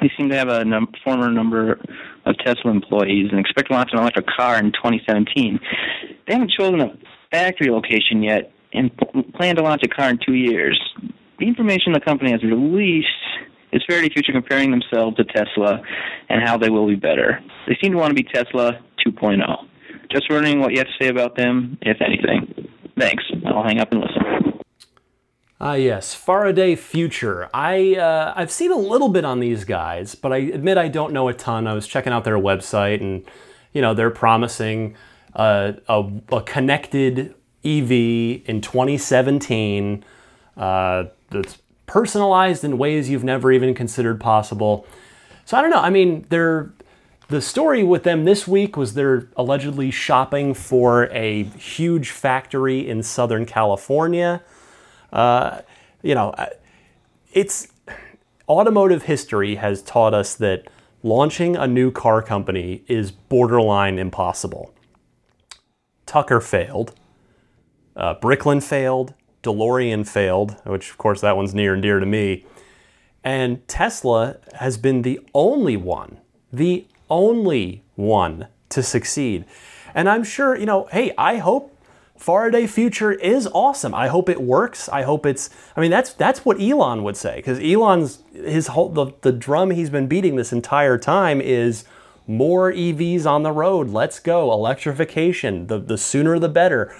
They 0.01 0.11
seem 0.17 0.29
to 0.29 0.35
have 0.35 0.49
a 0.49 0.65
num- 0.65 0.91
former 1.03 1.29
number 1.29 1.79
of 2.25 2.35
Tesla 2.43 2.71
employees 2.71 3.27
and 3.29 3.39
expect 3.39 3.67
to 3.67 3.75
launch 3.75 3.91
an 3.93 3.99
electric 3.99 4.25
car 4.25 4.57
in 4.57 4.71
2017. 4.71 5.59
They 6.25 6.33
haven't 6.33 6.51
chosen 6.57 6.81
a 6.81 6.97
factory 7.29 7.69
location 7.69 8.23
yet, 8.23 8.53
and 8.73 8.91
plan 9.33 9.55
to 9.55 9.61
launch 9.61 9.81
a 9.83 9.87
car 9.87 10.09
in 10.09 10.19
two 10.25 10.33
years. 10.33 10.79
The 11.39 11.47
information 11.47 11.93
the 11.93 11.99
company 11.99 12.31
has 12.31 12.43
released 12.43 13.07
is 13.71 13.83
Faraday 13.87 14.09
Future 14.13 14.31
comparing 14.31 14.71
themselves 14.71 15.15
to 15.17 15.23
Tesla 15.23 15.81
and 16.29 16.41
how 16.47 16.57
they 16.57 16.69
will 16.69 16.87
be 16.87 16.95
better. 16.95 17.39
They 17.67 17.77
seem 17.81 17.93
to 17.93 17.97
want 17.97 18.15
to 18.15 18.15
be 18.15 18.23
Tesla 18.23 18.79
2.0. 19.05 19.39
Just 20.11 20.29
wondering 20.29 20.59
what 20.59 20.71
you 20.71 20.79
have 20.79 20.87
to 20.87 21.03
say 21.03 21.09
about 21.09 21.35
them, 21.35 21.77
if 21.81 22.01
anything. 22.01 22.67
Thanks. 22.97 23.23
I'll 23.45 23.63
hang 23.63 23.79
up 23.79 23.91
and 23.91 24.01
listen. 24.01 24.59
Ah, 25.61 25.73
yes, 25.73 26.13
Faraday 26.13 26.75
Future. 26.75 27.49
I 27.53 27.95
uh, 27.95 28.33
I've 28.35 28.49
seen 28.49 28.71
a 28.71 28.77
little 28.77 29.09
bit 29.09 29.25
on 29.25 29.41
these 29.41 29.65
guys, 29.65 30.15
but 30.15 30.31
I 30.31 30.37
admit 30.37 30.77
I 30.77 30.87
don't 30.87 31.11
know 31.11 31.27
a 31.27 31.33
ton. 31.33 31.67
I 31.67 31.73
was 31.73 31.85
checking 31.85 32.13
out 32.13 32.23
their 32.23 32.37
website, 32.37 33.01
and 33.01 33.25
you 33.73 33.81
know 33.81 33.93
they're 33.93 34.09
promising 34.09 34.95
uh, 35.35 35.73
a, 35.89 36.09
a 36.31 36.41
connected 36.43 37.35
EV 37.63 37.91
in 38.45 38.61
2017 38.61 40.03
uh, 40.57 41.05
that's 41.29 41.57
personalized 41.85 42.63
in 42.63 42.77
ways 42.77 43.09
you've 43.09 43.23
never 43.23 43.51
even 43.51 43.73
considered 43.73 44.19
possible. 44.19 44.85
So 45.45 45.57
I 45.57 45.61
don't 45.61 45.71
know. 45.71 45.81
I 45.81 45.89
mean, 45.89 46.25
they're 46.29 46.71
the 47.29 47.41
story 47.41 47.83
with 47.83 48.03
them 48.03 48.25
this 48.25 48.47
week 48.47 48.75
was 48.75 48.95
they're 48.95 49.27
allegedly 49.35 49.91
shopping 49.91 50.55
for 50.55 51.05
a 51.11 51.43
huge 51.43 52.09
factory 52.09 52.87
in 52.87 53.03
Southern 53.03 53.45
California. 53.45 54.41
Uh, 55.13 55.61
you 56.01 56.15
know, 56.15 56.33
it's 57.31 57.67
automotive 58.47 59.03
history 59.03 59.55
has 59.55 59.83
taught 59.83 60.13
us 60.13 60.33
that 60.35 60.67
launching 61.03 61.55
a 61.55 61.67
new 61.67 61.91
car 61.91 62.21
company 62.21 62.83
is 62.87 63.11
borderline 63.11 63.99
impossible. 63.99 64.73
Tucker 66.07 66.41
failed. 66.41 66.98
Uh, 67.99 68.15
Bricklin 68.15 68.61
failed. 68.63 69.13
DeLorean 69.43 70.07
failed, 70.07 70.55
which 70.65 70.89
of 70.89 70.97
course 70.97 71.21
that 71.21 71.37
one's 71.37 71.53
near 71.53 71.73
and 71.73 71.81
dear 71.81 71.99
to 71.99 72.05
me. 72.05 72.45
And 73.23 73.65
Tesla 73.67 74.37
has 74.55 74.77
been 74.77 75.01
the 75.01 75.19
only 75.33 75.77
one, 75.77 76.19
the 76.51 76.87
only 77.09 77.83
one 77.95 78.47
to 78.69 78.83
succeed. 78.83 79.45
And 79.93 80.09
I'm 80.09 80.23
sure, 80.23 80.57
you 80.57 80.65
know, 80.65 80.87
hey, 80.91 81.13
I 81.17 81.37
hope 81.37 81.75
Faraday 82.17 82.67
Future 82.67 83.11
is 83.13 83.47
awesome. 83.53 83.93
I 83.93 84.07
hope 84.07 84.29
it 84.29 84.41
works. 84.41 84.89
I 84.89 85.03
hope 85.03 85.25
it's 85.25 85.49
I 85.75 85.81
mean 85.81 85.91
that's 85.91 86.13
that's 86.13 86.43
what 86.43 86.59
Elon 86.59 87.03
would 87.03 87.15
say 87.15 87.41
cuz 87.41 87.59
Elon's 87.59 88.19
his 88.33 88.67
whole 88.67 88.89
the, 88.89 89.07
the 89.21 89.31
drum 89.31 89.71
he's 89.71 89.89
been 89.89 90.07
beating 90.07 90.35
this 90.35 90.51
entire 90.51 90.97
time 90.97 91.39
is 91.39 91.85
more 92.27 92.71
EVs 92.71 93.25
on 93.25 93.43
the 93.43 93.53
road. 93.53 93.89
Let's 93.89 94.19
go. 94.19 94.51
Electrification. 94.51 95.67
The 95.67 95.79
the 95.79 95.97
sooner 95.97 96.37
the 96.39 96.49
better. 96.49 96.93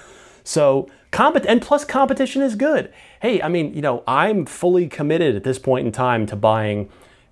So, 0.50 0.90
compet- 1.12 1.46
and 1.48 1.62
plus 1.62 1.86
competition 1.86 2.42
is 2.42 2.56
good. 2.56 2.92
Hey, 3.22 3.40
I 3.40 3.50
mean, 3.50 3.72
you 3.76 3.84
know, 3.84 4.04
I'm 4.08 4.48
fully 4.48 4.88
committed 4.88 5.36
at 5.36 5.44
this 5.44 5.60
point 5.60 5.86
in 5.86 5.92
time 5.92 6.26
to 6.26 6.36
buying 6.36 6.90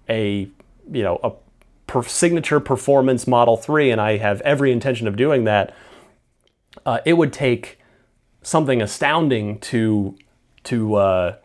a, 0.07 0.47
you 0.91 1.01
know, 1.01 1.19
a 1.23 1.31
per- 1.87 2.03
signature 2.03 2.59
performance 2.59 3.25
Model 3.25 3.57
3, 3.57 3.89
and 3.89 3.99
I 3.99 4.17
have 4.17 4.39
every 4.41 4.71
intention 4.71 5.07
of 5.07 5.15
doing 5.15 5.45
that, 5.45 5.75
uh, 6.85 6.99
it 7.05 7.13
would 7.13 7.33
take 7.33 7.79
something 8.43 8.83
astounding 8.83 9.57
to 9.61 10.15
to 10.65 10.95
uh, 10.97 11.35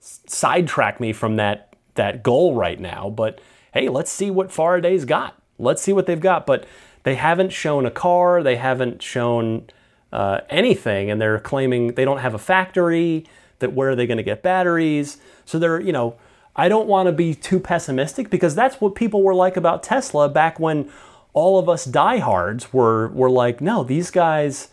sidetrack 0.00 0.98
me 0.98 1.12
from 1.12 1.36
that 1.36 1.76
that 1.94 2.22
goal 2.22 2.54
right 2.54 2.80
now. 2.80 3.10
But 3.10 3.38
hey, 3.74 3.90
let's 3.90 4.10
see 4.10 4.30
what 4.30 4.50
Faraday's 4.50 5.04
got. 5.04 5.36
Let's 5.58 5.82
see 5.82 5.92
what 5.92 6.06
they've 6.06 6.18
got. 6.18 6.46
But 6.46 6.64
they 7.02 7.16
haven't 7.16 7.52
shown 7.52 7.84
a 7.84 7.90
car. 7.90 8.42
They 8.42 8.56
haven't 8.56 9.02
shown 9.02 9.66
uh, 10.12 10.40
anything, 10.50 11.10
and 11.10 11.20
they're 11.20 11.38
claiming 11.38 11.94
they 11.94 12.04
don't 12.04 12.18
have 12.18 12.34
a 12.34 12.38
factory. 12.38 13.26
That 13.60 13.72
where 13.72 13.90
are 13.90 13.96
they 13.96 14.06
going 14.06 14.16
to 14.16 14.24
get 14.24 14.42
batteries? 14.42 15.18
So 15.44 15.58
they're 15.58 15.80
you 15.80 15.92
know 15.92 16.16
I 16.54 16.68
don't 16.68 16.86
want 16.86 17.06
to 17.06 17.12
be 17.12 17.34
too 17.34 17.58
pessimistic 17.58 18.28
because 18.28 18.54
that's 18.54 18.80
what 18.80 18.94
people 18.94 19.22
were 19.22 19.34
like 19.34 19.56
about 19.56 19.82
Tesla 19.82 20.28
back 20.28 20.60
when 20.60 20.90
all 21.32 21.58
of 21.58 21.68
us 21.68 21.84
diehards 21.84 22.72
were 22.72 23.08
were 23.08 23.30
like, 23.30 23.60
no, 23.60 23.82
these 23.82 24.10
guys 24.10 24.68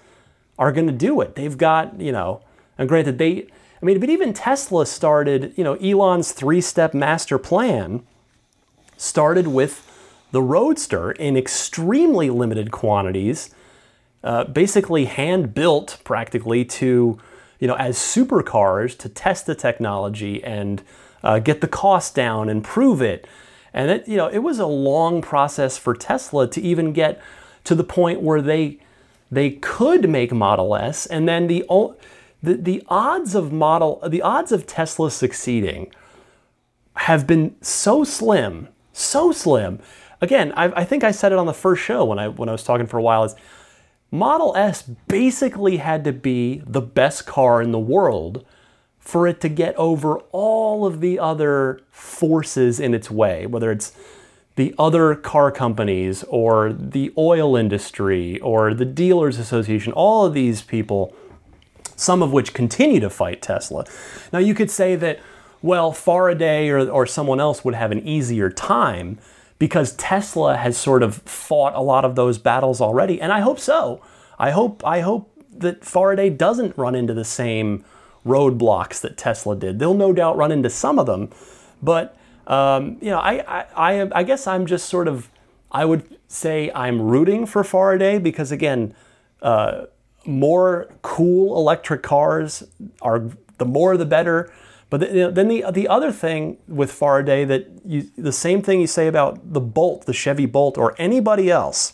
are 0.57 0.71
going 0.71 0.87
to 0.87 0.93
do 0.93 1.21
it. 1.21 1.35
They've 1.35 1.57
got 1.57 1.99
you 1.99 2.11
know, 2.11 2.41
and 2.77 2.89
granted 2.89 3.17
they, 3.17 3.47
I 3.81 3.85
mean, 3.85 3.99
but 3.99 4.09
even 4.09 4.33
Tesla 4.33 4.85
started, 4.85 5.53
you 5.55 5.63
know, 5.63 5.75
Elon's 5.75 6.33
three-step 6.33 6.93
master 6.93 7.37
plan 7.37 8.03
started 8.97 9.47
with 9.47 9.85
the 10.31 10.41
Roadster 10.41 11.11
in 11.11 11.37
extremely 11.37 12.29
limited 12.29 12.71
quantities, 12.71 13.55
uh, 14.23 14.43
basically 14.45 15.05
hand 15.05 15.53
built 15.53 15.97
practically 16.03 16.65
to, 16.65 17.17
you 17.59 17.67
know, 17.67 17.75
as 17.75 17.97
supercars 17.97 18.97
to 18.97 19.09
test 19.09 19.45
the 19.45 19.55
technology 19.55 20.43
and 20.43 20.83
uh, 21.23 21.39
get 21.39 21.61
the 21.61 21.67
cost 21.67 22.15
down 22.15 22.49
and 22.49 22.63
prove 22.63 23.01
it. 23.01 23.27
And 23.73 23.91
it, 23.91 24.07
you 24.07 24.17
know, 24.17 24.27
it 24.27 24.39
was 24.39 24.59
a 24.59 24.65
long 24.65 25.21
process 25.21 25.77
for 25.77 25.93
Tesla 25.93 26.47
to 26.49 26.61
even 26.61 26.91
get 26.91 27.21
to 27.65 27.75
the 27.75 27.83
point 27.83 28.21
where 28.21 28.41
they 28.41 28.79
they 29.31 29.51
could 29.51 30.09
make 30.09 30.31
Model 30.33 30.75
S, 30.75 31.05
and 31.05 31.27
then 31.27 31.47
the 31.47 31.63
the, 32.41 32.55
the 32.55 32.83
odds 32.87 33.35
of 33.35 33.51
model 33.51 34.01
the 34.07 34.21
odds 34.21 34.51
of 34.51 34.65
Tesla 34.65 35.11
succeeding 35.11 35.91
have 36.95 37.27
been 37.27 37.55
so 37.61 38.03
slim, 38.03 38.69
so 38.91 39.31
slim. 39.31 39.79
Again, 40.21 40.51
I, 40.53 40.65
I 40.81 40.83
think 40.83 41.03
I 41.03 41.11
said 41.11 41.31
it 41.31 41.37
on 41.37 41.45
the 41.45 41.53
first 41.53 41.83
show 41.83 42.03
when 42.05 42.17
I 42.17 42.27
when 42.27 42.49
I 42.49 42.51
was 42.51 42.63
talking 42.63 42.87
for 42.87 42.97
a 42.97 43.01
while. 43.01 43.23
Is 43.23 43.35
Model 44.11 44.55
S 44.55 44.81
basically 45.07 45.77
had 45.77 46.03
to 46.03 46.13
be 46.13 46.63
the 46.65 46.81
best 46.81 47.25
car 47.25 47.61
in 47.61 47.71
the 47.71 47.79
world 47.79 48.45
for 48.97 49.27
it 49.27 49.39
to 49.41 49.49
get 49.49 49.75
over 49.75 50.17
all 50.31 50.85
of 50.85 50.99
the 50.99 51.19
other 51.19 51.81
forces 51.91 52.79
in 52.79 52.93
its 52.93 53.09
way, 53.09 53.45
whether 53.45 53.71
it's 53.71 53.93
the 54.55 54.73
other 54.77 55.15
car 55.15 55.51
companies 55.51 56.23
or 56.23 56.73
the 56.73 57.13
oil 57.17 57.55
industry 57.55 58.39
or 58.39 58.73
the 58.73 58.85
dealers 58.85 59.37
association, 59.37 59.93
all 59.93 60.25
of 60.25 60.33
these 60.33 60.61
people, 60.61 61.15
some 61.95 62.21
of 62.21 62.33
which 62.33 62.53
continue 62.53 62.99
to 62.99 63.09
fight 63.09 63.41
Tesla. 63.41 63.85
Now, 64.33 64.39
you 64.39 64.53
could 64.53 64.69
say 64.69 64.95
that, 64.95 65.19
well, 65.61 65.91
Faraday 65.91 66.69
or, 66.69 66.89
or 66.89 67.05
someone 67.05 67.39
else 67.39 67.63
would 67.63 67.75
have 67.75 67.91
an 67.91 68.05
easier 68.05 68.49
time 68.49 69.17
because 69.59 69.91
Tesla 69.93 70.57
has 70.57 70.77
sort 70.77 71.03
of 71.03 71.17
fought 71.17 71.75
a 71.75 71.81
lot 71.81 72.05
of 72.05 72.15
those 72.15 72.37
battles 72.37 72.81
already, 72.81 73.21
and 73.21 73.31
I 73.31 73.41
hope 73.41 73.59
so. 73.59 74.01
I 74.39 74.51
hope 74.51 74.85
I 74.85 75.01
hope 75.01 75.31
that 75.51 75.83
Faraday 75.85 76.29
doesn't 76.29 76.77
run 76.77 76.95
into 76.95 77.13
the 77.13 77.25
same 77.25 77.83
roadblocks 78.25 79.01
that 79.01 79.17
Tesla 79.17 79.55
did. 79.55 79.79
They'll 79.79 79.93
no 79.93 80.13
doubt 80.13 80.37
run 80.37 80.51
into 80.51 80.69
some 80.69 80.97
of 80.97 81.05
them, 81.05 81.29
but 81.83 82.15
um, 82.47 82.97
you 82.99 83.11
know, 83.11 83.19
I, 83.19 83.43
I, 83.47 83.65
I, 83.75 84.09
I 84.11 84.23
guess 84.23 84.47
I'm 84.47 84.65
just 84.65 84.89
sort 84.89 85.07
of, 85.07 85.29
I 85.71 85.85
would 85.85 86.17
say 86.27 86.71
I'm 86.73 86.99
rooting 86.99 87.45
for 87.45 87.63
Faraday 87.63 88.17
because 88.17 88.51
again, 88.51 88.95
uh, 89.43 89.85
more 90.25 90.89
cool 91.03 91.57
electric 91.57 92.01
cars 92.01 92.63
are 93.01 93.29
the 93.59 93.65
more 93.65 93.97
the 93.97 94.05
better. 94.05 94.51
But 94.89 95.01
the, 95.01 95.31
then 95.31 95.47
the 95.47 95.65
the 95.71 95.87
other 95.87 96.11
thing 96.11 96.57
with 96.67 96.91
Faraday 96.91 97.45
that 97.45 97.67
you, 97.85 98.09
the 98.17 98.31
same 98.31 98.61
thing 98.61 98.81
you 98.81 98.87
say 98.87 99.07
about 99.07 99.53
the 99.53 99.61
Bolt, 99.61 100.05
the 100.05 100.13
Chevy 100.13 100.45
Bolt, 100.45 100.77
or 100.77 100.95
anybody 100.97 101.51
else, 101.51 101.93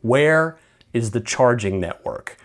where 0.00 0.58
is 0.92 1.10
the 1.10 1.20
charging 1.20 1.80
network? 1.80 2.38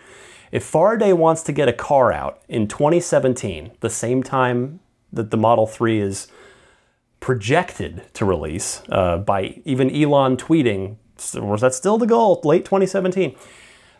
If 0.51 0.63
Faraday 0.63 1.13
wants 1.13 1.41
to 1.43 1.51
get 1.51 1.67
a 1.67 1.73
car 1.73 2.11
out 2.11 2.41
in 2.47 2.67
2017, 2.67 3.71
the 3.79 3.89
same 3.89 4.21
time 4.21 4.81
that 5.11 5.31
the 5.31 5.37
Model 5.37 5.65
3 5.65 5.99
is 5.99 6.27
projected 7.19 8.03
to 8.13 8.25
release 8.25 8.83
uh, 8.89 9.17
by 9.17 9.61
even 9.65 9.89
Elon 9.89 10.35
tweeting, 10.37 10.97
was 11.35 11.61
that 11.61 11.73
still 11.73 11.97
the 11.97 12.05
goal? 12.05 12.41
Late 12.43 12.65
2017. 12.65 13.35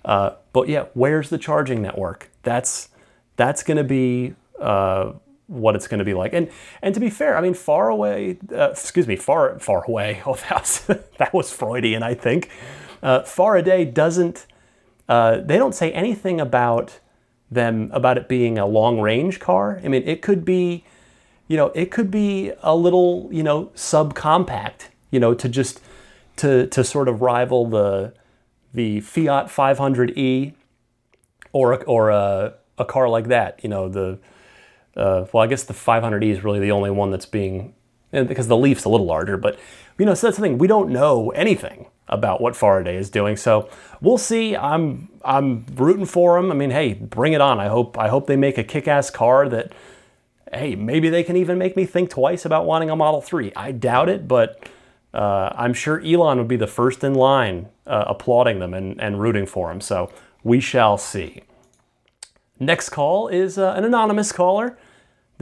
Uh, 0.04 0.32
but 0.52 0.68
yeah, 0.68 0.86
where's 0.94 1.30
the 1.30 1.38
charging 1.38 1.82
network? 1.82 2.30
That's 2.44 2.90
that's 3.36 3.64
going 3.64 3.78
to 3.78 3.84
be 3.84 4.36
uh, 4.60 5.14
what 5.54 5.76
it's 5.76 5.88
going 5.88 6.00
to 6.00 6.06
be 6.06 6.14
like. 6.14 6.34
And 6.34 6.50
and 6.82 6.94
to 6.94 7.00
be 7.00 7.10
fair, 7.10 7.38
I 7.38 7.42
mean, 7.42 7.54
far 7.54 7.90
away. 7.90 8.38
Uh, 8.52 8.70
excuse 8.72 9.08
me, 9.08 9.16
far 9.16 9.60
far 9.60 9.84
away. 9.86 10.22
Oh, 10.26 10.36
that 10.50 10.62
was 10.62 10.80
that 11.18 11.34
was 11.34 11.52
Freudian, 11.52 12.04
I 12.04 12.14
think. 12.14 12.50
Uh, 13.02 13.22
Faraday 13.24 13.86
doesn't 13.86 14.48
uh, 15.10 15.38
they 15.38 15.58
don't 15.58 15.76
say 15.76 15.92
anything 15.92 16.40
about 16.40 17.00
them 17.52 17.90
about 17.94 18.18
it 18.18 18.28
being 18.28 18.58
a 18.58 18.66
long 18.66 19.00
range 19.00 19.40
car. 19.40 19.80
I 19.84 19.88
mean, 19.88 20.04
it 20.08 20.22
could 20.22 20.46
be, 20.46 20.86
you 21.48 21.58
know, 21.58 21.68
it 21.76 21.92
could 21.92 22.10
be 22.10 22.52
a 22.62 22.76
little, 22.76 23.30
you 23.32 23.44
know, 23.44 23.66
subcompact, 23.76 24.88
you 25.12 25.20
know, 25.20 25.34
to 25.34 25.50
just 25.50 25.82
to 26.38 26.68
to 26.68 26.84
sort 26.84 27.08
of 27.08 27.22
rival 27.22 27.68
the 27.68 28.14
the 28.74 29.02
Fiat 29.02 29.48
500e 29.48 30.54
or 31.52 31.84
or 31.84 32.10
a 32.10 32.54
a 32.78 32.86
car 32.86 33.10
like 33.10 33.28
that. 33.28 33.60
You 33.64 33.70
know, 33.70 33.90
the 33.90 34.20
uh, 34.96 35.26
well, 35.32 35.44
I 35.44 35.48
guess 35.48 35.64
the 35.64 35.74
500e 35.74 36.32
is 36.32 36.44
really 36.44 36.60
the 36.60 36.72
only 36.72 36.92
one 36.92 37.12
that's 37.12 37.26
being 37.26 37.74
because 38.12 38.48
the 38.48 38.58
Leaf's 38.58 38.86
a 38.86 38.90
little 38.90 39.08
larger, 39.08 39.38
but 39.38 39.58
you 39.98 40.06
know, 40.06 40.14
so 40.14 40.28
that's 40.28 40.38
the 40.38 40.44
thing. 40.44 40.58
We 40.58 40.68
don't 40.68 40.90
know 40.90 41.32
anything 41.32 41.88
about 42.08 42.42
what 42.42 42.56
Faraday 42.56 42.96
is 42.96 43.10
doing. 43.10 43.38
So 43.38 43.70
we'll 44.02 44.18
see. 44.18 44.56
I'm 44.56 45.10
I'm 45.24 45.66
rooting 45.76 46.06
for 46.06 46.40
them. 46.40 46.52
I 46.52 46.56
mean, 46.56 46.72
hey, 46.72 46.94
bring 46.94 47.34
it 47.34 47.42
on. 47.42 47.60
I 47.60 47.68
hope 47.68 47.98
I 47.98 48.10
hope 48.10 48.28
they 48.28 48.36
make 48.36 48.58
a 48.58 48.64
kick-ass 48.64 49.10
car 49.10 49.50
that 49.50 49.74
hey, 50.54 50.76
maybe 50.76 51.10
they 51.10 51.24
can 51.24 51.36
even 51.36 51.58
make 51.58 51.76
me 51.76 51.86
think 51.86 52.10
twice 52.10 52.46
about 52.46 52.66
wanting 52.66 52.90
a 52.90 52.96
Model 52.96 53.22
3. 53.22 53.54
I 53.56 53.72
doubt 53.72 54.08
it, 54.08 54.28
but 54.28 54.70
uh, 55.12 55.50
I'm 55.56 55.74
sure 55.74 56.00
Elon 56.02 56.38
would 56.38 56.48
be 56.48 56.58
the 56.58 56.68
first 56.68 57.04
in 57.04 57.16
line 57.16 57.70
uh, 57.88 58.04
applauding 58.08 58.60
them 58.60 58.74
and, 58.74 59.02
and 59.02 59.20
rooting 59.20 59.48
for 59.48 59.70
them. 59.70 59.82
So 59.82 60.12
we 60.44 60.60
shall 60.60 60.98
see. 61.00 61.42
Next 62.60 62.90
call 62.90 63.30
is 63.30 63.58
uh, 63.58 63.74
an 63.76 63.84
anonymous 63.84 64.32
caller. 64.32 64.78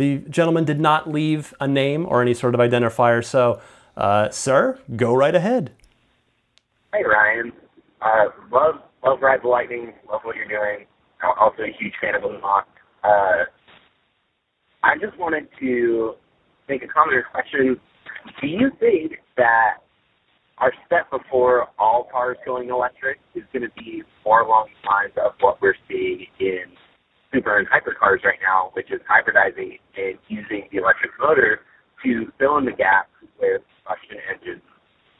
The 0.01 0.17
gentleman 0.17 0.65
did 0.65 0.79
not 0.79 1.11
leave 1.11 1.53
a 1.59 1.67
name 1.67 2.07
or 2.09 2.23
any 2.23 2.33
sort 2.33 2.55
of 2.55 2.59
identifier. 2.59 3.23
So, 3.23 3.61
uh, 3.95 4.31
sir, 4.31 4.79
go 4.95 5.13
right 5.13 5.35
ahead. 5.35 5.73
Hey 6.91 7.03
Ryan, 7.03 7.51
uh, 8.01 8.25
love 8.51 8.81
love 9.05 9.19
Ride 9.21 9.43
the 9.43 9.47
Lightning. 9.47 9.93
Love 10.11 10.21
what 10.23 10.37
you're 10.37 10.47
doing. 10.47 10.87
I'm 11.21 11.37
also 11.39 11.61
a 11.61 11.71
huge 11.79 11.93
fan 12.01 12.15
of 12.15 12.23
Unlocked. 12.23 12.79
Uh, 13.03 13.45
I 14.81 14.97
just 14.99 15.15
wanted 15.19 15.47
to 15.59 16.15
make 16.67 16.81
a 16.81 16.87
comment 16.87 17.17
or 17.17 17.25
question. 17.29 17.79
Do 18.41 18.47
you 18.47 18.71
think 18.79 19.19
that 19.37 19.83
our 20.57 20.73
step 20.87 21.11
before 21.11 21.67
all 21.77 22.07
cars 22.11 22.37
going 22.43 22.69
electric 22.69 23.19
is 23.35 23.43
going 23.53 23.69
to 23.69 23.71
be 23.77 24.01
more 24.25 24.41
along 24.41 24.69
the 24.81 24.89
lines 24.89 25.13
of 25.23 25.33
what 25.41 25.61
we're 25.61 25.75
seeing 25.87 26.25
in 26.39 26.73
super 27.33 27.57
and 27.57 27.67
hypercars 27.67 28.23
right 28.23 28.39
now, 28.41 28.71
which 28.73 28.91
is 28.91 28.99
hybridizing 29.09 29.79
and 29.97 30.17
using 30.27 30.67
the 30.71 30.77
electric 30.77 31.11
motor 31.19 31.61
to 32.03 32.31
fill 32.39 32.57
in 32.57 32.65
the 32.65 32.71
gaps 32.71 33.09
where 33.37 33.59
combustion 33.83 34.17
engines 34.29 34.61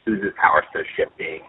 loses 0.06 0.32
power, 0.40 0.64
so 0.72 0.80
shifting 0.96 1.40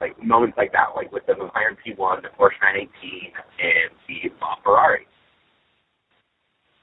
like 0.00 0.16
moments 0.22 0.56
like 0.56 0.72
that, 0.72 0.96
like 0.96 1.12
with 1.12 1.24
the 1.26 1.34
McLaren 1.34 1.76
P1, 1.84 2.22
the 2.22 2.32
Porsche 2.32 2.56
918, 2.64 3.32
and 3.60 3.92
the 4.08 4.32
Ferrari. 4.64 5.06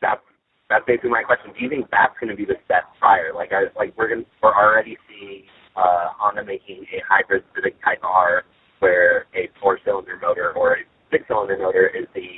That's 0.02 0.22
that's 0.70 0.86
basically 0.86 1.10
my 1.10 1.24
question. 1.24 1.52
Do 1.58 1.64
you 1.64 1.70
think 1.70 1.90
that's 1.90 2.14
going 2.20 2.30
to 2.30 2.36
be 2.36 2.46
the 2.46 2.60
step 2.66 2.86
prior? 3.00 3.34
Like, 3.34 3.52
I, 3.52 3.74
like 3.76 3.98
we're 3.98 4.10
going 4.10 4.26
we're 4.44 4.54
already 4.54 4.98
seeing 5.10 5.44
uh, 5.76 6.14
Honda 6.14 6.46
making 6.46 6.86
a 6.94 7.02
hybrid 7.08 7.44
Civic 7.56 7.82
Type 7.84 8.04
R, 8.04 8.44
where 8.80 9.26
a 9.34 9.50
four-cylinder 9.60 10.20
motor 10.22 10.54
or 10.56 10.74
a 10.74 10.82
six-cylinder 11.10 11.58
motor 11.58 11.88
is 11.88 12.06
the 12.14 12.30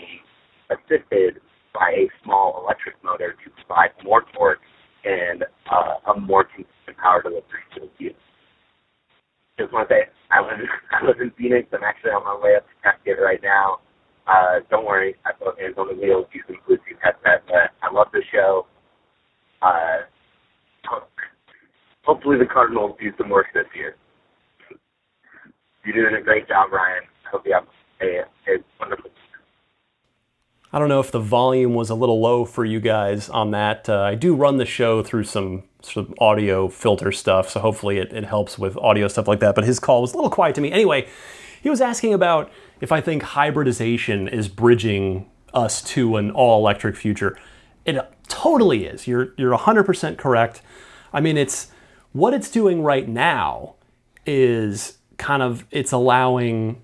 assisted 0.70 1.42
by 1.74 1.92
a 1.96 2.10
small 2.24 2.62
electric 2.64 2.96
motor 3.04 3.36
to 3.44 3.52
provide 3.52 3.92
more 4.04 4.24
torque 4.36 4.60
and 5.06 5.44
uh, 5.72 6.14
a 6.14 6.20
more 6.20 6.44
consistent 6.44 6.98
power 6.98 7.22
delivery 7.22 7.64
to 7.74 7.82
the 7.82 7.90
vehicle 7.98 8.20
just 9.60 9.74
want 9.74 9.90
to 9.90 9.94
say 9.94 10.02
I 10.32 10.40
live 10.40 10.64
I 10.96 11.06
live 11.06 11.20
in 11.20 11.32
Phoenix. 11.38 11.68
I'm 11.76 11.84
actually 11.84 12.16
on 12.16 12.24
my 12.24 12.40
way 12.40 12.56
up 12.56 12.64
to 12.64 12.74
Cascade 12.82 13.20
right 13.22 13.44
now. 13.44 13.84
Uh, 14.26 14.64
don't 14.72 14.86
worry, 14.86 15.16
I 15.26 15.32
put 15.34 15.60
hands 15.60 15.76
on 15.78 15.88
the 15.90 16.00
wheels 16.00 16.28
using 16.32 16.62
Bluetooth 16.64 17.02
headset. 17.04 17.44
But 17.48 17.76
I 17.84 17.92
love 17.92 18.08
the 18.14 18.22
show. 18.32 18.66
Uh, 19.62 20.08
hopefully 22.04 22.38
the 22.38 22.46
Cardinals 22.46 22.96
do 23.02 23.12
some 23.18 23.30
work 23.30 23.48
this 23.54 23.66
year. 23.76 23.96
You're 25.84 26.10
doing 26.10 26.22
a 26.22 26.24
great 26.24 26.48
job, 26.48 26.72
Ryan. 26.72 27.04
I 27.26 27.30
hope 27.32 27.44
you 27.46 27.54
have 27.54 27.66
a, 28.02 28.22
a 28.52 28.64
wonderful. 28.80 29.10
I 30.72 30.78
don't 30.78 30.90
know 30.90 31.00
if 31.00 31.12
the 31.12 31.20
volume 31.20 31.74
was 31.74 31.90
a 31.90 31.96
little 31.96 32.20
low 32.20 32.46
for 32.46 32.64
you 32.64 32.80
guys 32.80 33.28
on 33.30 33.52
that. 33.52 33.90
Uh, 33.90 34.02
I 34.02 34.16
do 34.16 34.36
run 34.36 34.58
the 34.58 34.66
show 34.66 35.02
through 35.02 35.24
some 35.24 35.64
sort 35.82 36.08
of 36.08 36.14
audio 36.20 36.68
filter 36.68 37.12
stuff, 37.12 37.50
so 37.50 37.60
hopefully 37.60 37.98
it, 37.98 38.14
it 38.14 38.26
helps 38.26 38.60
with 38.60 38.78
audio 38.78 39.08
stuff 39.08 39.28
like 39.28 39.40
that. 39.40 39.56
But 39.56 39.64
his 39.64 39.80
call 39.80 40.02
was 40.02 40.14
a 40.14 40.16
little 40.16 40.30
quiet 40.30 40.54
to 40.56 40.62
me. 40.62 40.72
Anyway, 40.72 41.08
he 41.62 41.70
was 41.70 41.82
asking 41.82 42.14
about 42.14 42.52
if 42.82 42.92
I 42.92 43.02
think 43.02 43.24
hybridization 43.24 44.28
is 44.28 44.48
bridging 44.48 45.30
us 45.54 45.82
to 45.82 46.18
an 46.18 46.30
all 46.32 46.60
electric 46.60 46.96
future. 46.96 47.38
It 47.86 47.98
totally 48.28 48.86
is. 48.86 49.08
You're, 49.08 49.34
you're 49.38 49.58
100% 49.58 50.18
correct. 50.18 50.62
I 51.12 51.20
mean, 51.20 51.38
it's 51.38 51.72
what 52.12 52.34
it's 52.36 52.50
doing 52.50 52.84
right 52.84 53.08
now 53.08 53.76
is 54.26 55.00
kind 55.18 55.42
of 55.42 55.66
it's 55.72 55.92
allowing 55.92 56.84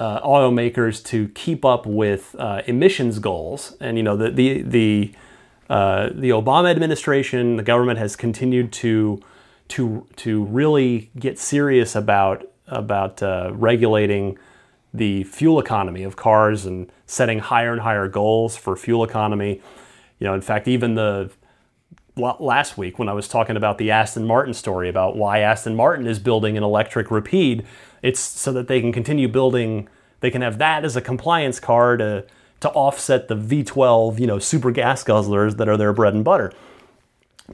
uh, 0.00 0.20
automakers 0.22 1.04
to 1.04 1.28
keep 1.28 1.64
up 1.64 1.84
with 1.84 2.34
uh, 2.38 2.62
emissions 2.66 3.18
goals, 3.18 3.76
and 3.80 3.98
you 3.98 4.02
know 4.02 4.16
the 4.16 4.30
the 4.30 4.62
the 4.62 5.12
uh, 5.68 6.08
the 6.14 6.30
Obama 6.30 6.70
administration, 6.70 7.56
the 7.56 7.62
government 7.62 7.98
has 7.98 8.16
continued 8.16 8.72
to 8.72 9.22
to 9.68 10.06
to 10.16 10.44
really 10.44 11.10
get 11.18 11.38
serious 11.38 11.94
about 11.94 12.44
about 12.66 13.22
uh, 13.22 13.50
regulating 13.52 14.38
the 14.92 15.22
fuel 15.24 15.60
economy 15.60 16.02
of 16.02 16.16
cars 16.16 16.64
and 16.64 16.90
setting 17.06 17.38
higher 17.38 17.70
and 17.70 17.82
higher 17.82 18.08
goals 18.08 18.56
for 18.56 18.76
fuel 18.76 19.04
economy. 19.04 19.60
You 20.18 20.26
know, 20.26 20.34
in 20.34 20.40
fact, 20.40 20.66
even 20.66 20.94
the 20.94 21.30
last 22.16 22.76
week 22.78 22.98
when 22.98 23.08
I 23.08 23.12
was 23.12 23.28
talking 23.28 23.56
about 23.56 23.78
the 23.78 23.90
Aston 23.90 24.26
Martin 24.26 24.54
story 24.54 24.88
about 24.88 25.16
why 25.16 25.40
Aston 25.40 25.76
Martin 25.76 26.06
is 26.06 26.18
building 26.18 26.56
an 26.56 26.62
electric 26.62 27.10
Rapide, 27.10 27.64
it's 28.02 28.20
so 28.20 28.52
that 28.52 28.68
they 28.68 28.80
can 28.80 28.92
continue 28.92 29.28
building. 29.28 29.88
They 30.20 30.30
can 30.30 30.42
have 30.42 30.58
that 30.58 30.84
as 30.84 30.96
a 30.96 31.00
compliance 31.00 31.60
car 31.60 31.96
to 31.96 32.24
to 32.60 32.68
offset 32.70 33.28
the 33.28 33.36
V12, 33.36 34.18
you 34.18 34.26
know, 34.26 34.38
super 34.38 34.70
gas 34.70 35.02
guzzlers 35.02 35.56
that 35.56 35.66
are 35.68 35.78
their 35.78 35.94
bread 35.94 36.12
and 36.12 36.22
butter. 36.22 36.52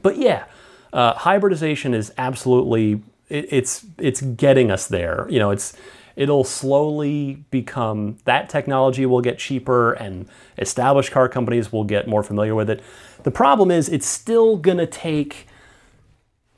But 0.01 0.17
yeah, 0.17 0.45
uh, 0.91 1.13
hybridization 1.13 1.93
is 1.93 2.13
absolutely 2.17 3.01
it, 3.29 3.47
it's 3.49 3.85
it's 3.97 4.21
getting 4.21 4.71
us 4.71 4.87
there. 4.87 5.27
You 5.29 5.39
know, 5.39 5.51
it's 5.51 5.75
it'll 6.15 6.43
slowly 6.43 7.45
become 7.51 8.17
that 8.25 8.49
technology 8.49 9.05
will 9.05 9.21
get 9.21 9.37
cheaper 9.37 9.93
and 9.93 10.27
established 10.57 11.11
car 11.11 11.29
companies 11.29 11.71
will 11.71 11.83
get 11.83 12.07
more 12.07 12.23
familiar 12.23 12.55
with 12.55 12.69
it. 12.69 12.81
The 13.23 13.31
problem 13.31 13.71
is 13.71 13.87
it's 13.87 14.07
still 14.07 14.57
going 14.57 14.79
to 14.79 14.87
take 14.87 15.47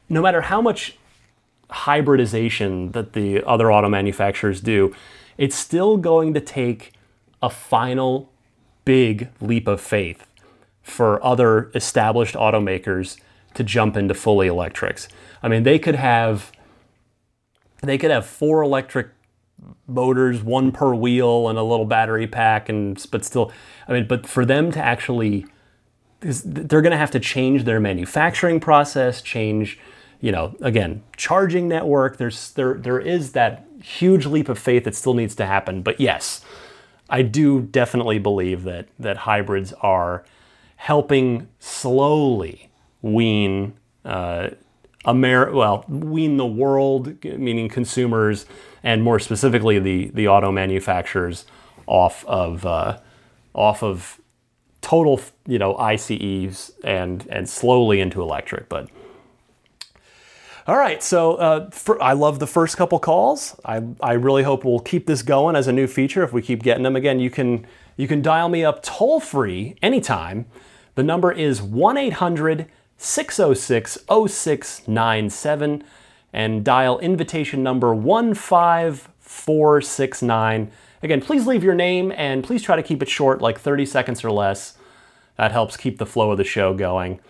no 0.07 0.21
matter 0.21 0.41
how 0.41 0.61
much 0.61 0.97
hybridization 1.85 2.91
that 2.91 3.13
the 3.13 3.43
other 3.43 3.71
auto 3.71 3.89
manufacturers 3.89 4.61
do, 4.61 4.93
it's 5.37 5.55
still 5.55 5.97
going 5.97 6.33
to 6.33 6.41
take 6.41 6.93
a 7.41 7.49
final 7.49 8.29
big 8.85 9.29
leap 9.39 9.67
of 9.67 9.79
faith 9.79 10.25
for 10.81 11.23
other 11.23 11.71
established 11.75 12.35
automakers 12.35 13.17
to 13.53 13.63
jump 13.63 13.95
into 13.95 14.13
fully 14.13 14.47
electrics. 14.47 15.07
I 15.41 15.47
mean, 15.47 15.63
they 15.63 15.79
could 15.79 15.95
have 15.95 16.51
they 17.81 17.97
could 17.97 18.11
have 18.11 18.25
four 18.25 18.61
electric 18.61 19.07
motors, 19.87 20.43
one 20.43 20.71
per 20.71 20.93
wheel, 20.93 21.47
and 21.47 21.57
a 21.57 21.63
little 21.63 21.85
battery 21.85 22.27
pack, 22.27 22.69
and 22.69 23.05
but 23.11 23.23
still, 23.23 23.51
I 23.87 23.93
mean, 23.93 24.07
but 24.07 24.27
for 24.27 24.45
them 24.45 24.71
to 24.73 24.79
actually, 24.79 25.45
they're 26.21 26.81
going 26.81 26.91
to 26.91 26.97
have 26.97 27.11
to 27.11 27.19
change 27.19 27.63
their 27.63 27.79
manufacturing 27.79 28.59
process, 28.59 29.21
change, 29.21 29.79
you 30.21 30.31
know, 30.31 30.55
again, 30.61 31.03
charging 31.15 31.67
network. 31.67 32.17
There's 32.17 32.51
there 32.51 32.73
there 32.75 32.99
is 32.99 33.31
that 33.33 33.65
huge 33.81 34.25
leap 34.25 34.49
of 34.49 34.59
faith 34.59 34.83
that 34.83 34.95
still 34.95 35.13
needs 35.13 35.35
to 35.35 35.45
happen. 35.45 35.81
But 35.81 35.99
yes, 35.99 36.41
I 37.09 37.21
do 37.21 37.61
definitely 37.61 38.19
believe 38.19 38.63
that 38.63 38.87
that 38.99 39.17
hybrids 39.17 39.73
are 39.81 40.25
helping 40.75 41.47
slowly 41.59 42.69
wean. 43.01 43.73
Uh, 44.03 44.49
Amer- 45.07 45.53
well, 45.53 45.85
wean 45.87 46.35
the 46.35 46.45
world, 46.45 47.23
meaning 47.23 47.69
consumers, 47.69 48.45
and 48.83 49.01
more 49.01 49.19
specifically 49.19 49.79
the 49.79 50.11
the 50.13 50.27
auto 50.27 50.51
manufacturers 50.51 51.45
off 51.87 52.25
of 52.25 52.65
uh, 52.65 52.99
off 53.55 53.81
of 53.81 54.19
total 54.81 55.21
you 55.47 55.57
know 55.57 55.77
ICEs 55.77 56.71
and 56.83 57.25
and 57.29 57.47
slowly 57.47 58.01
into 58.01 58.21
electric. 58.21 58.67
But 58.67 58.89
all 60.69 60.77
right, 60.77 61.01
so 61.01 61.33
uh, 61.33 61.71
for, 61.71 61.99
I 62.01 62.13
love 62.13 62.37
the 62.37 62.45
first 62.45 62.77
couple 62.77 62.99
calls. 62.99 63.59
I 63.65 63.81
I 64.01 64.13
really 64.13 64.43
hope 64.43 64.63
we'll 64.63 64.77
keep 64.77 65.07
this 65.07 65.23
going 65.23 65.55
as 65.55 65.67
a 65.67 65.71
new 65.71 65.87
feature 65.87 66.21
if 66.21 66.31
we 66.31 66.43
keep 66.43 66.61
getting 66.61 66.83
them. 66.83 66.95
Again, 66.95 67.19
you 67.19 67.31
can 67.31 67.65
you 67.97 68.07
can 68.07 68.21
dial 68.21 68.49
me 68.49 68.63
up 68.63 68.83
toll 68.83 69.19
free 69.19 69.77
anytime. 69.81 70.45
The 70.93 71.01
number 71.01 71.31
is 71.31 71.59
one 71.59 71.97
eight 71.97 72.13
hundred 72.13 72.67
606 72.97 73.97
0697 74.07 75.83
and 76.33 76.63
dial 76.63 76.99
invitation 76.99 77.63
number 77.63 77.95
15469. 77.95 80.71
Again, 81.01 81.21
please 81.21 81.47
leave 81.47 81.63
your 81.63 81.73
name 81.73 82.11
and 82.11 82.43
please 82.43 82.61
try 82.61 82.75
to 82.75 82.83
keep 82.83 83.01
it 83.01 83.09
short, 83.09 83.41
like 83.41 83.59
30 83.59 83.87
seconds 83.87 84.23
or 84.23 84.29
less. 84.29 84.77
That 85.37 85.51
helps 85.51 85.77
keep 85.77 85.97
the 85.97 86.05
flow 86.05 86.29
of 86.29 86.37
the 86.37 86.43
show 86.43 86.75
going. 86.75 87.21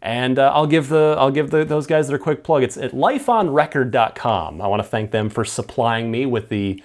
And 0.00 0.38
uh, 0.38 0.52
I'll 0.54 0.66
give 0.66 0.88
the 0.88 1.16
I'll 1.18 1.30
give 1.30 1.50
the, 1.50 1.64
those 1.64 1.86
guys 1.86 2.08
their 2.08 2.18
quick 2.18 2.44
plug. 2.44 2.62
It's 2.62 2.76
at 2.76 2.92
lifeonrecord.com. 2.92 4.60
I 4.60 4.66
want 4.66 4.80
to 4.80 4.88
thank 4.88 5.10
them 5.10 5.28
for 5.28 5.44
supplying 5.44 6.10
me 6.10 6.26
with 6.26 6.48
the 6.48 6.82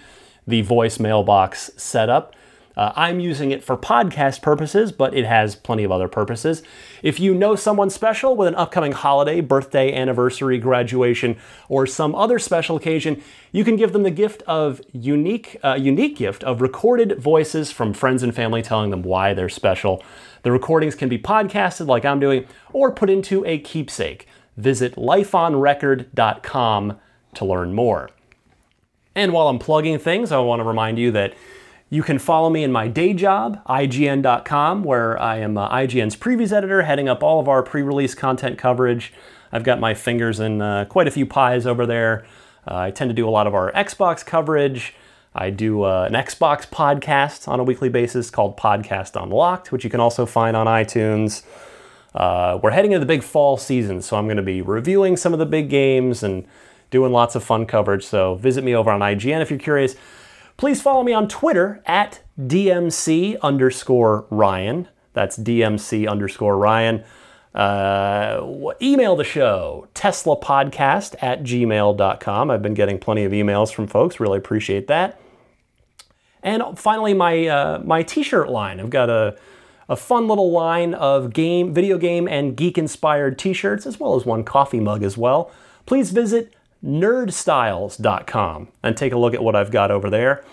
the 0.48 0.64
voicemail 0.64 1.26
box 1.26 1.72
setup. 1.78 2.36
Uh, 2.76 2.92
I'm 2.96 3.20
using 3.20 3.52
it 3.52 3.64
for 3.64 3.78
podcast 3.78 4.42
purposes, 4.42 4.92
but 4.92 5.14
it 5.14 5.26
has 5.26 5.56
plenty 5.56 5.84
of 5.84 5.92
other 5.92 6.08
purposes. 6.08 6.64
If 7.04 7.20
you 7.20 7.36
know 7.36 7.56
someone 7.56 7.90
special 7.90 8.36
with 8.36 8.48
an 8.48 8.56
upcoming 8.56 8.94
holiday, 8.94 9.42
birthday, 9.42 9.94
anniversary, 9.94 10.58
graduation, 10.58 11.38
or 11.70 11.86
some 11.86 12.16
other 12.16 12.40
special 12.40 12.76
occasion, 12.76 13.22
you 13.52 13.64
can 13.64 13.76
give 13.76 13.94
them 13.94 14.04
the 14.04 14.12
gift 14.12 14.42
of 14.48 14.82
unique, 14.92 15.58
uh, 15.64 15.76
unique 15.76 16.18
gift 16.18 16.44
of 16.44 16.62
recorded 16.62 17.20
voices 17.20 17.72
from 17.72 17.94
friends 17.94 18.24
and 18.24 18.34
family 18.34 18.64
telling 18.64 18.90
them 18.90 19.04
why 19.04 19.34
they're 19.36 19.50
special. 19.50 20.04
The 20.44 20.52
recordings 20.52 20.96
can 20.96 21.10
be 21.10 21.18
podcasted, 21.18 21.88
like 21.88 22.06
I'm 22.06 22.20
doing, 22.20 22.46
or 22.72 22.92
put 22.92 23.10
into 23.10 23.44
a 23.46 23.58
keepsake. 23.58 24.28
Visit 24.56 24.96
lifeonrecord.com 24.96 27.00
to 27.36 27.46
learn 27.46 27.74
more. 27.74 28.10
And 29.16 29.32
while 29.32 29.48
I'm 29.48 29.60
plugging 29.60 30.00
things, 30.00 30.32
I 30.32 30.40
want 30.40 30.60
to 30.60 30.64
remind 30.64 31.00
you 31.00 31.12
that 31.12 31.34
you 31.90 32.04
can 32.04 32.20
follow 32.20 32.50
me 32.50 32.64
in 32.64 32.72
my 32.72 32.88
day 32.88 33.14
job, 33.14 33.64
IGN.com, 33.68 34.84
where 34.84 35.20
I 35.22 35.38
am 35.38 35.58
uh, 35.58 35.70
IGN's 35.70 36.16
previews 36.16 36.52
editor, 36.52 36.82
heading 36.82 37.08
up 37.08 37.24
all 37.24 37.40
of 37.40 37.48
our 37.48 37.64
pre 37.64 37.82
release 37.82 38.16
content 38.16 38.58
coverage. 38.58 39.14
I've 39.52 39.64
got 39.64 39.80
my 39.80 39.94
fingers 39.94 40.40
in 40.40 40.62
uh, 40.62 40.86
quite 40.86 41.08
a 41.08 41.12
few 41.12 41.28
pies 41.28 41.68
over 41.68 41.86
there. 41.86 42.26
Uh, 42.68 42.78
I 42.78 42.92
tend 42.92 43.10
to 43.10 43.14
do 43.14 43.28
a 43.28 43.30
lot 43.30 43.46
of 43.46 43.54
our 43.54 43.72
Xbox 43.74 44.26
coverage. 44.26 44.96
I 45.36 45.50
do 45.50 45.84
uh, 45.84 46.06
an 46.08 46.14
Xbox 46.14 46.68
podcast 46.68 47.48
on 47.48 47.60
a 47.60 47.64
weekly 47.64 47.90
basis 47.90 48.30
called 48.30 48.56
Podcast 48.58 49.22
Unlocked, 49.22 49.72
which 49.72 49.84
you 49.84 49.90
can 49.90 50.00
also 50.00 50.26
find 50.26 50.56
on 50.56 50.68
iTunes. 50.68 51.44
Uh, 52.14 52.60
we're 52.62 52.72
heading 52.72 52.92
into 52.92 53.00
the 53.00 53.08
big 53.08 53.24
fall 53.24 53.58
season, 53.58 54.02
so 54.02 54.18
I'm 54.18 54.26
going 54.26 54.38
to 54.38 54.44
be 54.44 54.62
reviewing 54.62 55.18
some 55.18 55.34
of 55.34 55.40
the 55.40 55.46
big 55.46 55.70
games 55.70 56.22
and 56.22 56.46
doing 56.92 57.12
lots 57.12 57.36
of 57.36 57.44
fun 57.44 57.66
coverage. 57.66 58.06
So 58.06 58.36
visit 58.36 58.64
me 58.64 58.76
over 58.76 58.92
on 58.92 59.00
IGN 59.00 59.42
if 59.42 59.50
you're 59.50 59.60
curious. 59.60 59.96
Please 60.58 60.82
follow 60.82 61.04
me 61.04 61.14
on 61.14 61.28
Twitter 61.28 61.82
at 61.88 62.22
DMC 62.40 63.42
underscore 63.42 64.28
Ryan. 64.30 64.88
That's 65.14 65.38
DMC 65.38 66.08
underscore 66.08 66.58
Ryan. 66.58 67.04
Uh, 67.56 68.74
email 68.82 69.16
the 69.16 69.24
show, 69.24 69.88
Tesla 69.94 70.40
Podcast 70.40 71.16
at 71.22 71.44
gmail.com. 71.44 72.52
I've 72.52 72.62
been 72.62 72.74
getting 72.74 73.00
plenty 73.00 73.24
of 73.24 73.32
emails 73.32 73.74
from 73.74 73.88
folks. 73.88 74.20
Really 74.20 74.38
appreciate 74.38 74.88
that. 74.88 75.20
And 76.44 76.78
finally, 76.78 77.14
my, 77.14 77.48
uh, 77.48 77.82
my 77.84 78.04
t 78.04 78.22
shirt 78.22 78.50
line. 78.50 78.80
I've 78.80 78.90
got 78.90 79.10
a, 79.10 79.38
a 79.90 79.96
fun 79.96 80.28
little 80.28 80.52
line 80.52 80.94
of 80.94 81.34
game, 81.34 81.74
video 81.74 81.98
game, 81.98 82.28
and 82.28 82.56
geek 82.56 82.78
inspired 82.78 83.40
t 83.40 83.54
shirts, 83.54 83.86
as 83.86 84.00
well 84.00 84.16
as 84.16 84.26
one 84.26 84.44
coffee 84.44 84.82
mug 84.82 85.04
as 85.04 85.18
well. 85.18 85.52
Please 85.86 86.12
visit 86.12 86.54
nerdstyles.com 86.84 88.68
and 88.84 88.98
take 88.98 89.14
a 89.14 89.18
look 89.18 89.34
at 89.34 89.42
what 89.42 89.56
I've 89.56 89.72
got 89.72 89.90
over 89.90 90.10
there. 90.10 90.44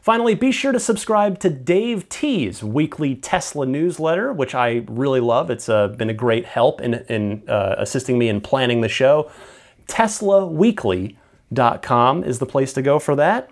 Finally, 0.00 0.34
be 0.34 0.50
sure 0.52 0.72
to 0.72 0.80
subscribe 0.80 1.38
to 1.38 1.48
Dave 1.48 2.08
T's 2.10 2.62
weekly 2.62 3.14
Tesla 3.14 3.64
newsletter, 3.64 4.34
which 4.34 4.54
I 4.54 4.84
really 4.86 5.20
love. 5.20 5.50
It's 5.50 5.68
uh, 5.68 5.88
been 5.88 6.10
a 6.10 6.14
great 6.14 6.44
help 6.44 6.82
in, 6.82 6.94
in 7.08 7.42
uh, 7.48 7.76
assisting 7.78 8.18
me 8.18 8.28
in 8.28 8.42
planning 8.42 8.82
the 8.82 8.88
show. 8.88 9.30
TeslaWeekly.com 9.88 12.24
is 12.24 12.38
the 12.38 12.46
place 12.46 12.74
to 12.74 12.82
go 12.82 12.98
for 12.98 13.16
that. 13.16 13.50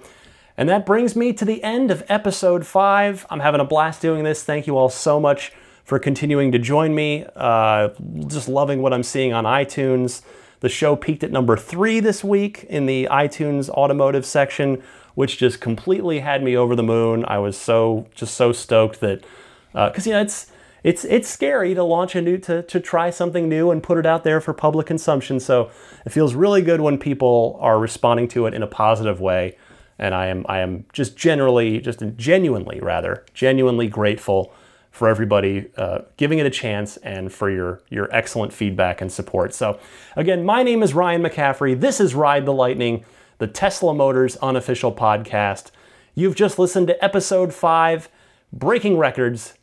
And 0.57 0.68
that 0.68 0.84
brings 0.84 1.16
me 1.16 1.32
to 1.32 1.44
the 1.44 1.62
end 1.62 1.90
of 1.90 2.05
episode 2.09 2.66
five. 2.66 3.26
I'm 3.30 3.40
having 3.40 3.61
a 3.61 3.64
blast 3.64 4.03
doing 4.03 4.22
this. 4.24 4.42
Thank 4.42 4.66
you 4.66 4.76
all 4.76 4.90
so 4.90 5.18
much 5.18 5.53
for 5.84 5.98
continuing 5.98 6.53
to 6.53 6.59
join 6.59 6.94
me. 6.94 7.26
Uh, 7.34 7.88
just 8.26 8.48
loving 8.48 8.82
what 8.82 8.92
I'm 8.92 9.03
seeing 9.03 9.32
on 9.32 9.44
iTunes 9.44 10.22
The 10.62 10.68
show 10.68 10.94
peaked 10.94 11.24
at 11.24 11.32
number 11.32 11.57
three 11.57 11.98
this 11.98 12.22
week 12.22 12.64
in 12.68 12.86
the 12.86 13.09
iTunes 13.11 13.68
automotive 13.68 14.24
section, 14.24 14.80
which 15.16 15.36
just 15.36 15.61
completely 15.61 16.20
had 16.20 16.40
me 16.40 16.57
over 16.57 16.76
the 16.76 16.84
moon. 16.84 17.24
I 17.26 17.38
was 17.38 17.59
so 17.59 18.07
just 18.14 18.34
so 18.34 18.53
stoked 18.53 19.00
that 19.00 19.24
because 19.72 20.07
uh, 20.07 20.11
you 20.11 20.14
know 20.14 20.22
it's 20.22 20.53
it's 20.84 21.05
it's 21.05 21.28
scary 21.28 21.74
to 21.74 21.82
launch 21.82 22.14
a 22.14 22.22
new 22.22 22.38
to 22.38 22.62
to 22.62 22.78
try 22.78 23.11
something 23.11 23.48
new 23.48 23.72
and 23.72 23.82
put 23.82 23.98
it 23.98 24.07
out 24.07 24.22
there 24.22 24.40
for 24.40 24.55
public 24.55 24.86
consumption. 24.86 25.40
So 25.40 25.68
it 26.07 26.11
feels 26.11 26.36
really 26.36 26.62
good 26.62 26.80
when 26.80 26.96
people 26.96 27.59
are 27.61 27.80
responding 27.80 28.28
to 28.28 28.46
it 28.46 28.55
in 28.55 28.62
a 28.62 28.68
positive 28.68 29.20
way, 29.20 29.57
and 30.03 30.14
I 30.16 30.26
am 30.26 30.44
I 30.48 30.59
am 30.59 30.84
just 30.92 31.16
generally 31.16 31.78
just 31.80 32.03
genuinely 32.16 32.80
rather 32.80 33.24
genuinely 33.32 33.86
grateful 33.86 34.53
for 34.90 35.09
everybody 35.09 35.70
uh, 35.78 36.00
giving 36.18 36.38
it 36.38 36.44
a 36.44 36.50
chance 36.50 36.98
and 36.98 37.32
for 37.32 37.50
your, 37.50 37.80
your 37.88 38.14
excellent 38.14 38.53
feedback 38.53 39.00
and 39.00 39.11
support. 39.11 39.55
So, 39.55 39.80
again, 40.16 40.44
my 40.44 40.62
name 40.62 40.82
is 40.82 40.92
Ryan 40.92 41.22
McCaffrey. 41.22 41.80
This 41.80 41.98
is 41.98 42.14
Ride 42.14 42.44
the 42.44 42.53
Lightning, 42.53 43.03
the 43.38 43.46
Tesla 43.46 43.94
Motors 43.94 44.36
unofficial 44.36 44.94
podcast. 44.94 45.70
You've 46.14 46.36
just 46.36 46.59
listened 46.59 46.88
to 46.88 47.03
episode 47.03 47.55
five 47.55 48.11
Breaking 48.53 48.98
Records 48.98 49.55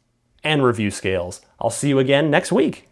and 0.43 0.63
Review 0.63 0.89
Scales. 0.89 1.41
I'll 1.59 1.69
see 1.69 1.89
you 1.89 1.99
again 1.99 2.31
next 2.31 2.51
week. 2.51 2.88